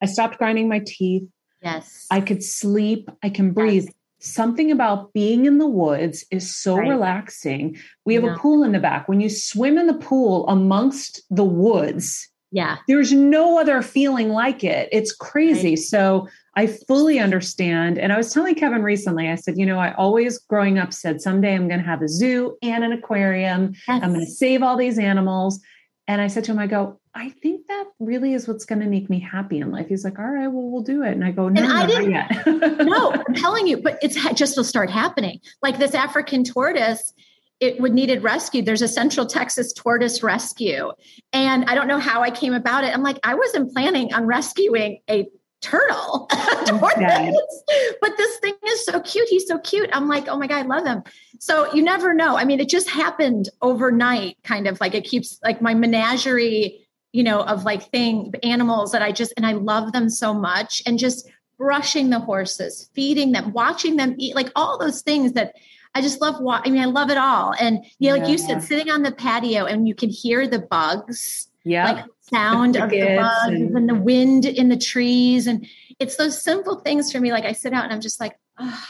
[0.00, 1.28] I stopped grinding my teeth.
[1.62, 2.06] Yes.
[2.10, 3.10] I could sleep.
[3.22, 3.84] I can breathe.
[3.84, 3.94] Yes.
[4.18, 6.88] Something about being in the woods is so right.
[6.88, 7.78] relaxing.
[8.04, 9.08] We have a pool in the back.
[9.08, 12.78] When you swim in the pool amongst the woods, yeah.
[12.88, 14.88] There's no other feeling like it.
[14.90, 15.72] It's crazy.
[15.72, 15.78] Right.
[15.78, 17.98] So I fully understand.
[17.98, 21.20] And I was telling Kevin recently, I said, you know, I always growing up said,
[21.20, 23.74] someday I'm going to have a zoo and an aquarium.
[23.86, 24.02] Yes.
[24.02, 25.60] I'm going to save all these animals.
[26.08, 28.86] And I said to him, I go, I think that really is what's going to
[28.86, 29.88] make me happy in life.
[29.88, 31.12] He's like, all right, well, we'll do it.
[31.12, 32.46] And I go, no, and I didn't, yet.
[32.86, 35.40] no, I'm telling you, but it's just will start happening.
[35.60, 37.12] Like this African tortoise,
[37.60, 38.66] it would needed rescued.
[38.66, 40.90] There's a Central Texas tortoise rescue.
[41.32, 42.94] And I don't know how I came about it.
[42.94, 45.26] I'm like, I wasn't planning on rescuing a
[45.62, 46.28] turtle
[46.66, 47.62] tortoise,
[48.00, 49.28] but this thing is so cute.
[49.28, 49.88] He's so cute.
[49.92, 51.02] I'm like, oh my God, I love him.
[51.40, 52.36] So you never know.
[52.36, 57.24] I mean, it just happened overnight, kind of like it keeps like my menagerie, you
[57.24, 60.82] know, of like thing animals that I just and I love them so much.
[60.86, 61.28] And just
[61.58, 65.54] brushing the horses, feeding them, watching them eat, like all those things that
[65.96, 67.54] I just love I mean, I love it all.
[67.58, 71.48] And yeah, like you said, sitting on the patio and you can hear the bugs.
[71.64, 71.90] Yeah.
[71.90, 75.46] Like sound the of the bugs and, and, the wind in the trees.
[75.46, 75.66] And
[75.98, 77.32] it's those simple things for me.
[77.32, 78.84] Like I sit out and I'm just like, oh,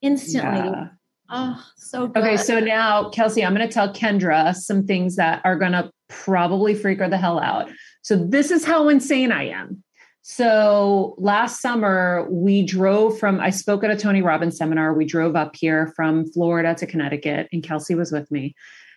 [0.00, 0.70] instantly.
[0.70, 0.86] Yeah.
[1.28, 2.22] Oh, so good.
[2.22, 5.90] Okay, so now, Kelsey, I'm going to tell Kendra some things that are going to
[6.08, 7.70] probably freak her the hell out.
[8.00, 9.83] So, this is how insane I am.
[10.26, 14.94] So last summer, we drove from, I spoke at a Tony Robbins seminar.
[14.94, 18.54] We drove up here from Florida to Connecticut, and Kelsey was with me.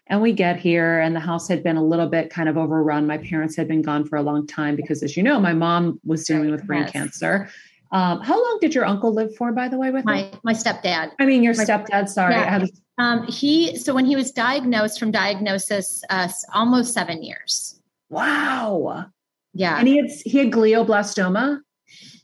[0.07, 3.07] And we get here, and the house had been a little bit kind of overrun.
[3.07, 5.99] My parents had been gone for a long time because, as you know, my mom
[6.05, 6.91] was dealing with brain yes.
[6.93, 7.49] cancer.
[7.91, 11.11] Um, how long did your uncle live for, by the way, with my my stepdad?
[11.19, 12.07] I mean, your my, stepdad.
[12.07, 12.65] Sorry, yeah.
[12.99, 17.81] um, he so when he was diagnosed from diagnosis, uh, almost seven years.
[18.09, 19.07] Wow.
[19.57, 19.77] Yeah.
[19.77, 21.61] And he had he had glioblastoma.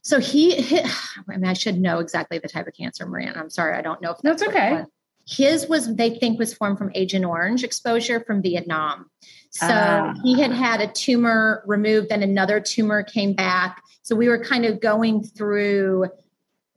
[0.04, 0.92] So he, I
[1.28, 3.34] mean, I should know exactly the type of cancer, Maria.
[3.36, 4.84] I'm sorry, I don't know if that's, that's okay.
[5.26, 9.10] His was, they think, was formed from Agent Orange exposure from Vietnam.
[9.52, 13.82] So uh, he had had a tumor removed, then another tumor came back.
[14.02, 16.08] So we were kind of going through,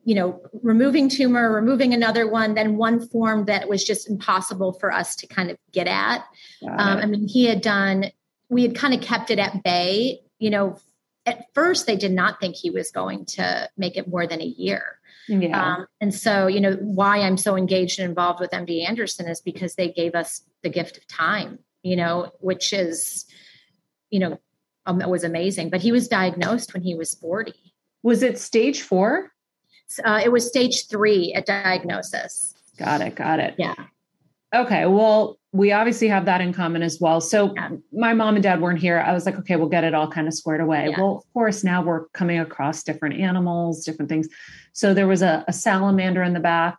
[0.05, 4.93] you know, removing tumor, removing another one, then one form that was just impossible for
[4.93, 6.25] us to kind of get at.
[6.65, 8.13] Um, I mean, he had done,
[8.49, 10.79] we had kind of kept it at bay you know,
[11.25, 14.45] at first they did not think he was going to make it more than a
[14.45, 14.99] year.
[15.29, 15.75] Yeah.
[15.75, 19.41] Um, and so, you know, why I'm so engaged and involved with MD Anderson is
[19.41, 23.27] because they gave us the gift of time, you know, which is,
[24.11, 24.39] you know,
[24.87, 25.69] um, it was amazing.
[25.69, 27.53] But he was diagnosed when he was 40.
[28.05, 29.33] was it stage four?
[30.05, 32.55] Uh, it was stage three at diagnosis.
[32.79, 33.17] Got it.
[33.17, 33.55] Got it.
[33.59, 33.75] Yeah.
[34.55, 34.87] Okay.
[34.87, 37.21] Well, we obviously have that in common as well.
[37.21, 37.71] So Yeah.
[37.93, 38.99] my mom and dad weren't here.
[39.01, 40.89] I was like, okay, we'll get it all kind of squared away.
[40.91, 41.01] Yeah.
[41.01, 44.29] Well, of course, now we're coming across different animals, different things.
[44.73, 46.77] So there was a, a salamander in the back,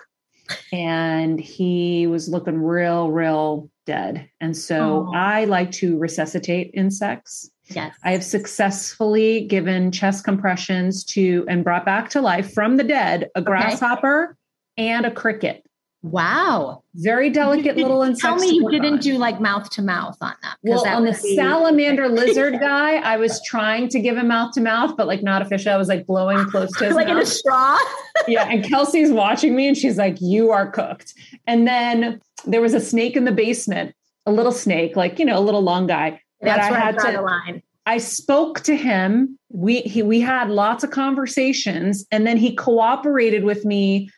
[0.71, 4.29] and he was looking real, real dead.
[4.39, 5.11] And so Oh.
[5.15, 7.49] I like to resuscitate insects.
[7.69, 7.93] Yes.
[8.03, 13.29] I have successfully given chest compressions to and brought back to life from the dead
[13.35, 14.37] a grasshopper
[14.77, 15.66] and a cricket.
[16.11, 16.83] Wow.
[16.95, 18.21] Very delicate little insects.
[18.21, 18.99] Tell me you didn't on.
[18.99, 20.33] do like mouth to mouth on.
[20.41, 24.27] 'cause Well, that on the be- salamander lizard guy, I was trying to give him
[24.29, 25.73] mouth to mouth, but like not officially.
[25.73, 27.77] I was like blowing close to his like in a straw.
[28.27, 31.13] yeah, and Kelsey's watching me, and she's like, "You are cooked."
[31.45, 33.93] And then there was a snake in the basement,
[34.25, 36.21] a little snake, like you know, a little long guy.
[36.41, 37.63] That's I where I had draw to- the line.
[37.85, 39.39] I spoke to him.
[39.49, 44.09] We he, we had lots of conversations, and then he cooperated with me,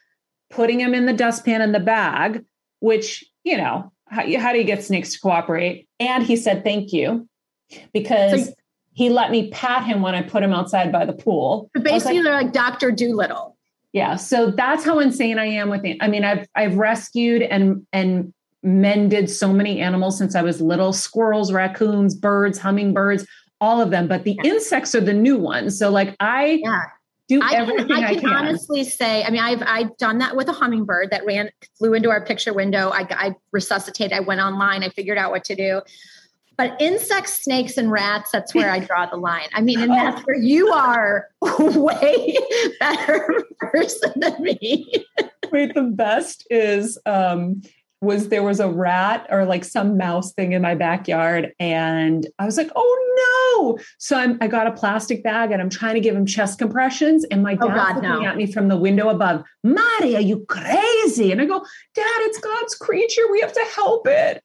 [0.50, 2.43] putting him in the dustpan in the bag.
[2.82, 5.88] Which you know, how, how do you get snakes to cooperate?
[6.00, 7.28] And he said thank you
[7.93, 8.54] because So-
[8.93, 11.70] he let me pat him when I put him outside by the pool.
[11.74, 13.56] But basically, like, they're like Doctor Dolittle.
[13.93, 15.97] yeah, so that's how insane I am with it.
[16.02, 20.91] I mean, I've I've rescued and and mended so many animals since I was little:
[20.93, 23.26] squirrels, raccoons, birds, hummingbirds,
[23.62, 24.08] all of them.
[24.08, 25.78] But the insects are the new ones.
[25.80, 26.82] So like I Yeah.
[27.30, 28.34] Do I can, everything I I can can.
[28.34, 32.10] honestly say, I mean, I've I've done that with a hummingbird that ran flew into
[32.10, 32.90] our picture window.
[32.90, 34.14] I, I resuscitated.
[34.14, 34.84] I went online.
[34.84, 35.82] I figured out what to do.
[36.58, 39.48] But insects, snakes, and rats, that's where I draw the line.
[39.54, 42.36] I mean, and that's where you are way
[42.80, 45.06] better person than me.
[45.52, 47.62] Wait, the best is um
[48.02, 52.45] was there was a rat or like some mouse thing in my backyard and I
[52.45, 52.95] was like, "Oh
[53.66, 56.60] no." So I'm, I got a plastic bag and I'm trying to give him chest
[56.60, 58.30] compressions and my Oh, dad's God, looking no.
[58.30, 59.43] at me from the window above.
[59.66, 61.60] "Mari, are you crazy?" And I go,
[61.93, 63.24] "Dad, it's God's creature.
[63.32, 64.41] We have to help it."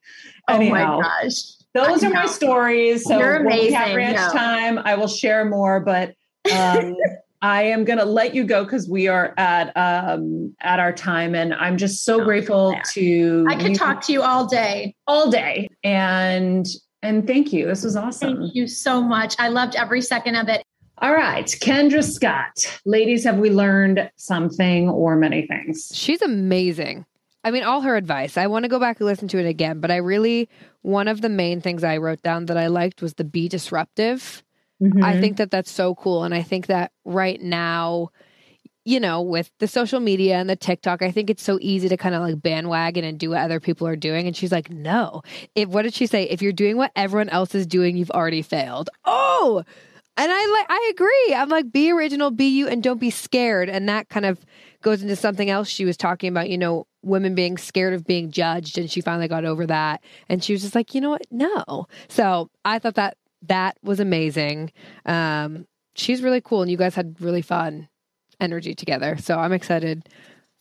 [0.49, 1.41] Oh Anyhow, my gosh.
[1.75, 3.05] those I are my stories.
[3.05, 4.33] So You're when we have amazing, ranch no.
[4.33, 6.15] time, I will share more, but
[6.53, 6.97] um,
[7.45, 11.35] I am going to let you go because we are at um, at our time,
[11.35, 12.81] and I'm just so Oh, grateful yeah.
[12.95, 14.95] to I could you talk to you all day.
[15.07, 16.67] all day, and
[17.03, 17.67] and thank you.
[17.67, 18.39] This was awesome.
[18.39, 19.35] Thank you so much.
[19.39, 20.63] I loved every second of it.
[21.03, 25.91] All right, Kendra Scott, ladies, have we learned something or many things?
[25.93, 27.05] She's amazing.
[27.43, 28.39] I mean, all her advice.
[28.39, 30.49] I want to go back and listen to it again, but I really,
[30.81, 34.43] one of the main things I wrote down that I liked was the be disruptive.
[34.83, 35.21] I Mhm.
[35.21, 36.25] think that that's so cool.
[36.25, 38.11] And I think that right now,
[38.85, 41.97] you know, with the social media and the TikTok, I think it's so easy to
[41.97, 44.27] kind of like bandwagon and do what other people are doing.
[44.27, 45.23] And she's like, no.
[45.55, 46.25] If what did she say?
[46.25, 48.91] If you're doing what everyone else is doing, you've already failed.
[49.05, 49.63] Oh,
[50.17, 51.35] and I like I agree.
[51.35, 53.69] I'm like, be original, be you, and don't be scared.
[53.69, 54.39] And that kind of
[54.83, 58.31] goes into something else she was talking about, you know, women being scared of being
[58.31, 58.77] judged.
[58.79, 60.03] And she finally got over that.
[60.29, 61.27] And she was just like, you know what?
[61.31, 61.87] No.
[62.09, 63.17] So I thought that
[63.49, 64.73] that was amazing.
[65.07, 67.89] Um, she's really cool, and you guys had really fun
[68.41, 69.17] energy together.
[69.19, 70.09] So I'm excited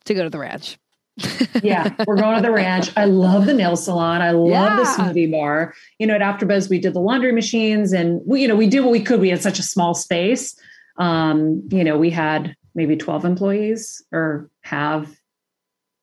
[0.06, 0.78] to go to the ranch.
[1.62, 2.92] yeah, we're going to the ranch.
[2.98, 4.22] I love the nail salon.
[4.22, 4.96] I love the Yeah.
[4.98, 5.74] smoothie bar.
[6.00, 8.80] You know, at AfterBuzz, we did the laundry machines, and we, you know, we did
[8.80, 9.20] what we could.
[9.20, 10.56] We had such a small space.
[10.98, 15.16] Um, you know, we had maybe twelve employees, or have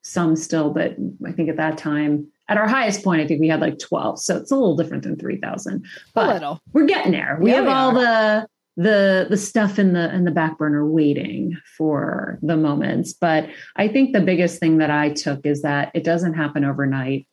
[0.02, 3.48] some still, but I think at that time, at our highest point, I think we
[3.48, 4.18] had like twelve.
[4.18, 5.84] So it's a little different than three thousand.
[5.84, 6.60] A But little.
[6.74, 7.38] we're getting there.
[7.40, 10.86] We Yeah, have we all the the the stuff in the in the back burner
[10.86, 13.12] waiting for the moments.
[13.14, 17.26] But I think the biggest thing that I took is that it doesn't happen overnight.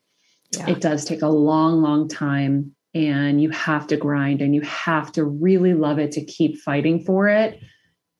[0.55, 0.70] Yeah.
[0.70, 2.74] It does take a long, long time.
[2.93, 7.04] And you have to grind and you have to really love it to keep fighting
[7.04, 7.59] for it.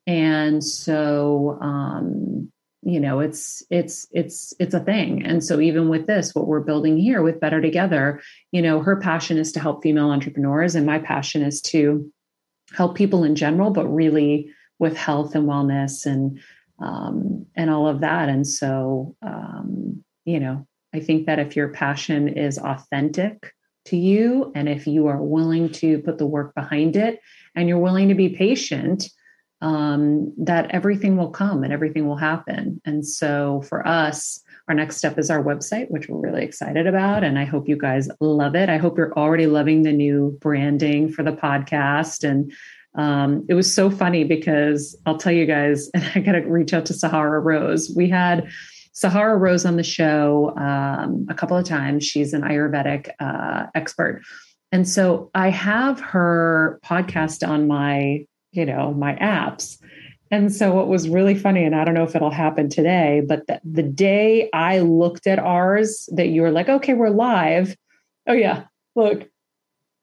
[0.06, 2.52] And so um,
[2.84, 5.26] you know, it's it's it's it's a thing.
[5.26, 8.22] And so even with this, what we're building here with Better Together,
[8.52, 12.12] you know, her passion is to help female entrepreneurs, and my passion is to
[12.74, 16.40] help people in general, but really with health and wellness and
[16.80, 18.30] um, and all of that.
[18.30, 23.54] And so, um, you know, I think that if your passion is authentic
[23.86, 27.20] to you, and if you are willing to put the work behind it,
[27.56, 29.10] and you're willing to be patient,
[29.62, 32.82] um, that everything will come and everything will happen.
[32.86, 37.24] And so, for us, our next step is our website, which we're really excited about.
[37.24, 38.70] And I hope you guys love it.
[38.70, 42.28] I hope you're already loving the new branding for the podcast.
[42.28, 42.52] And
[42.96, 46.74] um, it was so funny because I'll tell you guys, and I got to reach
[46.74, 47.92] out to Sahara Rose.
[47.96, 48.50] We had
[48.92, 52.04] Sahara Rose on the show um, a couple of times.
[52.04, 54.24] She's an Ayurvedic uh, expert.
[54.72, 58.26] And so I have her podcast on my,
[58.58, 59.78] you know, my apps.
[60.32, 63.46] And so what was really funny, and I don't know if it'll happen today, but
[63.48, 67.78] the, the day I looked at ours, that you were like, okay, we're live.
[68.28, 68.64] Oh yeah,
[68.96, 69.30] look,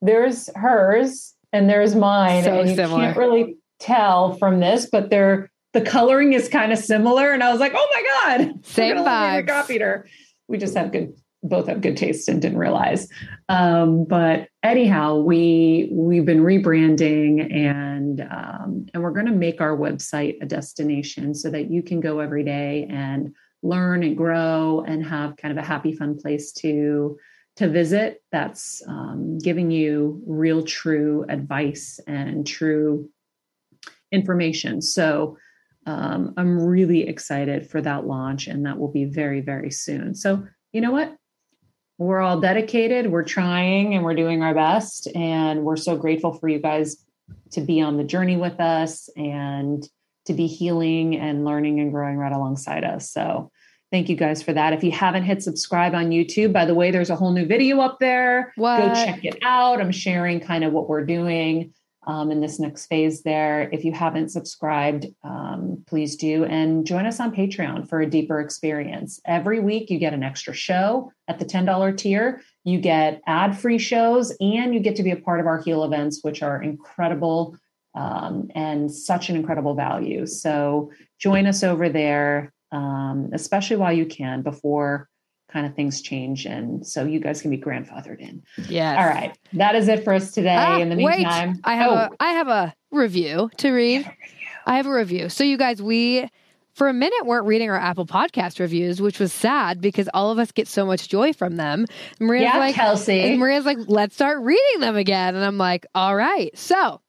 [0.00, 2.44] there's hers and there's mine.
[2.44, 3.00] So and you similar.
[3.00, 7.32] can't really tell from this, but they're the coloring is kind of similar.
[7.32, 8.64] And I was like, oh my God.
[8.64, 9.22] Same we're gonna vibes.
[9.24, 10.08] eliminate a copied her.
[10.46, 11.12] We just have good
[11.42, 13.08] both have good taste and didn't realize.
[13.48, 19.76] Um, but anyhow, we we've been rebranding and um, and we're going to make our
[19.76, 25.04] website a destination so that you can go every day and learn and grow and
[25.04, 27.18] have kind of a happy, fun place to
[27.56, 28.22] to visit.
[28.32, 33.10] That's um, giving you real, true advice and true
[34.12, 34.80] information.
[34.82, 35.36] So.
[35.86, 40.14] Um, I'm really excited for that launch, and that will be very, very soon.
[40.14, 40.42] So,
[40.72, 41.14] you know what?
[41.98, 43.10] We're all dedicated.
[43.10, 45.08] We're trying and we're doing our best.
[45.14, 46.96] And we're so grateful for you guys
[47.52, 49.86] to be on the journey with us and
[50.26, 53.10] to be healing and learning and growing right alongside us.
[53.10, 53.50] So
[53.92, 54.72] thank you guys for that.
[54.72, 57.80] If you haven't hit subscribe on youtube by the way there's a whole new video
[57.80, 58.52] up there.
[58.56, 58.80] What?
[58.80, 59.80] go check it out.
[59.80, 61.72] I'm sharing kind of what we're doing
[62.06, 63.68] um, in this next phase there.
[63.72, 68.40] If you haven't subscribed um, please do and join us on patreon for a deeper
[68.40, 69.20] experience.
[69.26, 72.42] Every week you get an extra show at the $10 tier.
[72.64, 76.20] You get ad-free shows and you get to be a part of our heal events
[76.22, 77.56] which are incredible
[77.94, 80.26] um, and such an incredible value.
[80.26, 85.08] So join us over there um, especially while you can before
[85.54, 89.00] kind of things change and so you guys can be grandfathered in Yeah.
[89.00, 91.90] all right that is it for us today Ah, in the wait, meantime I have
[91.90, 94.10] oh, a I have a review to read.
[94.66, 95.28] I have a review.
[95.28, 96.28] So you guys, we
[96.74, 100.38] for a minute weren't reading our Apple Podcast reviews, which was sad because all of
[100.40, 101.86] us get so much joy from them.
[102.18, 105.86] Maria's yeah like, kelsey and Maria's like, let's start reading them again, and I'm like,
[105.94, 106.50] all right.
[106.58, 107.00] So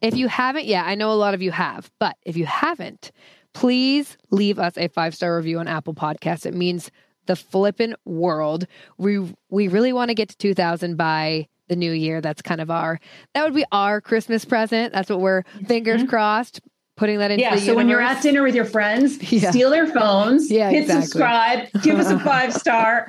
[0.00, 3.12] if you haven't yet, I know a lot of you have, but if you haven't,
[3.52, 6.46] please leave us a five star review on Apple Podcasts.
[6.46, 6.90] It means
[7.26, 8.66] the flippin' world.
[8.98, 12.20] We we really want to get to 2,000 by the new year.
[12.20, 12.98] That's kind of our
[13.34, 14.92] that would be our Christmas present.
[14.92, 16.60] That's what we're fingers crossed
[16.96, 17.54] putting that into Mm-hmm.
[17.56, 19.50] yeah so when you're at dinner with your friends Yeah.
[19.50, 21.02] steal their phones Yeah, hit exactly.
[21.06, 23.08] subscribe give us a five star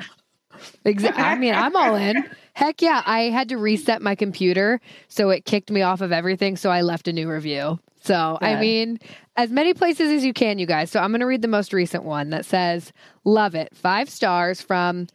[0.85, 1.21] Exactly.
[1.23, 2.23] I mean, I'm all in.
[2.53, 3.01] Heck yeah.
[3.05, 4.79] I had to reset my computer.
[5.09, 6.55] So it kicked me off of everything.
[6.55, 7.79] So I left a new review.
[8.03, 8.99] So, I mean,
[9.37, 10.91] as many places as you can, you guys.
[10.91, 12.91] So I'm going to read the most recent one that says,
[13.23, 13.69] Love it.
[13.75, 15.07] Five stars from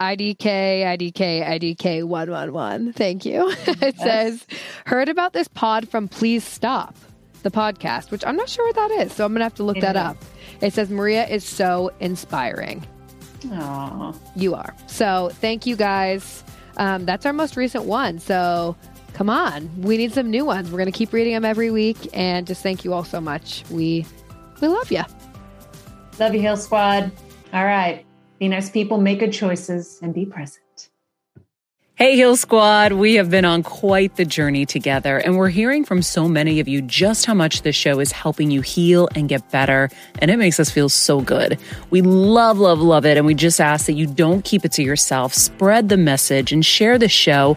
[0.00, 0.36] IDK,
[0.82, 2.92] IDK, IDK 111.
[2.92, 3.50] Thank you.
[3.66, 4.46] it says,
[4.86, 6.96] Heard about this pod from Please Stop,
[7.42, 9.12] the podcast, which I'm not sure what that is.
[9.12, 10.10] So I'm going to have to look that Yeah.
[10.10, 10.16] up.
[10.60, 12.86] It says, Maria is so inspiring.
[13.52, 14.14] Aw.
[14.34, 14.74] You are.
[14.86, 16.42] So thank you guys.
[16.78, 18.18] Um, that's our most recent one.
[18.18, 18.76] So
[19.16, 20.70] come on, we need some new ones.
[20.70, 23.64] We're gonna keep reading them every week, and just thank you all so much.
[23.70, 24.04] We
[24.60, 25.02] we love you.
[26.18, 27.10] love you heal squad
[27.52, 28.04] all right
[28.38, 30.62] be nice people make good choices and be present
[31.98, 32.92] Hey, Heal Squad.
[32.92, 36.68] We have been on quite the journey together, and we're hearing from so many of
[36.68, 39.88] you just how much this show is helping you heal and get better,
[40.18, 41.58] and it makes us feel so good.
[41.88, 44.82] We love, love, love it, and we just ask that you don't keep it to
[44.82, 45.32] yourself.
[45.32, 47.56] Spread the message and share the show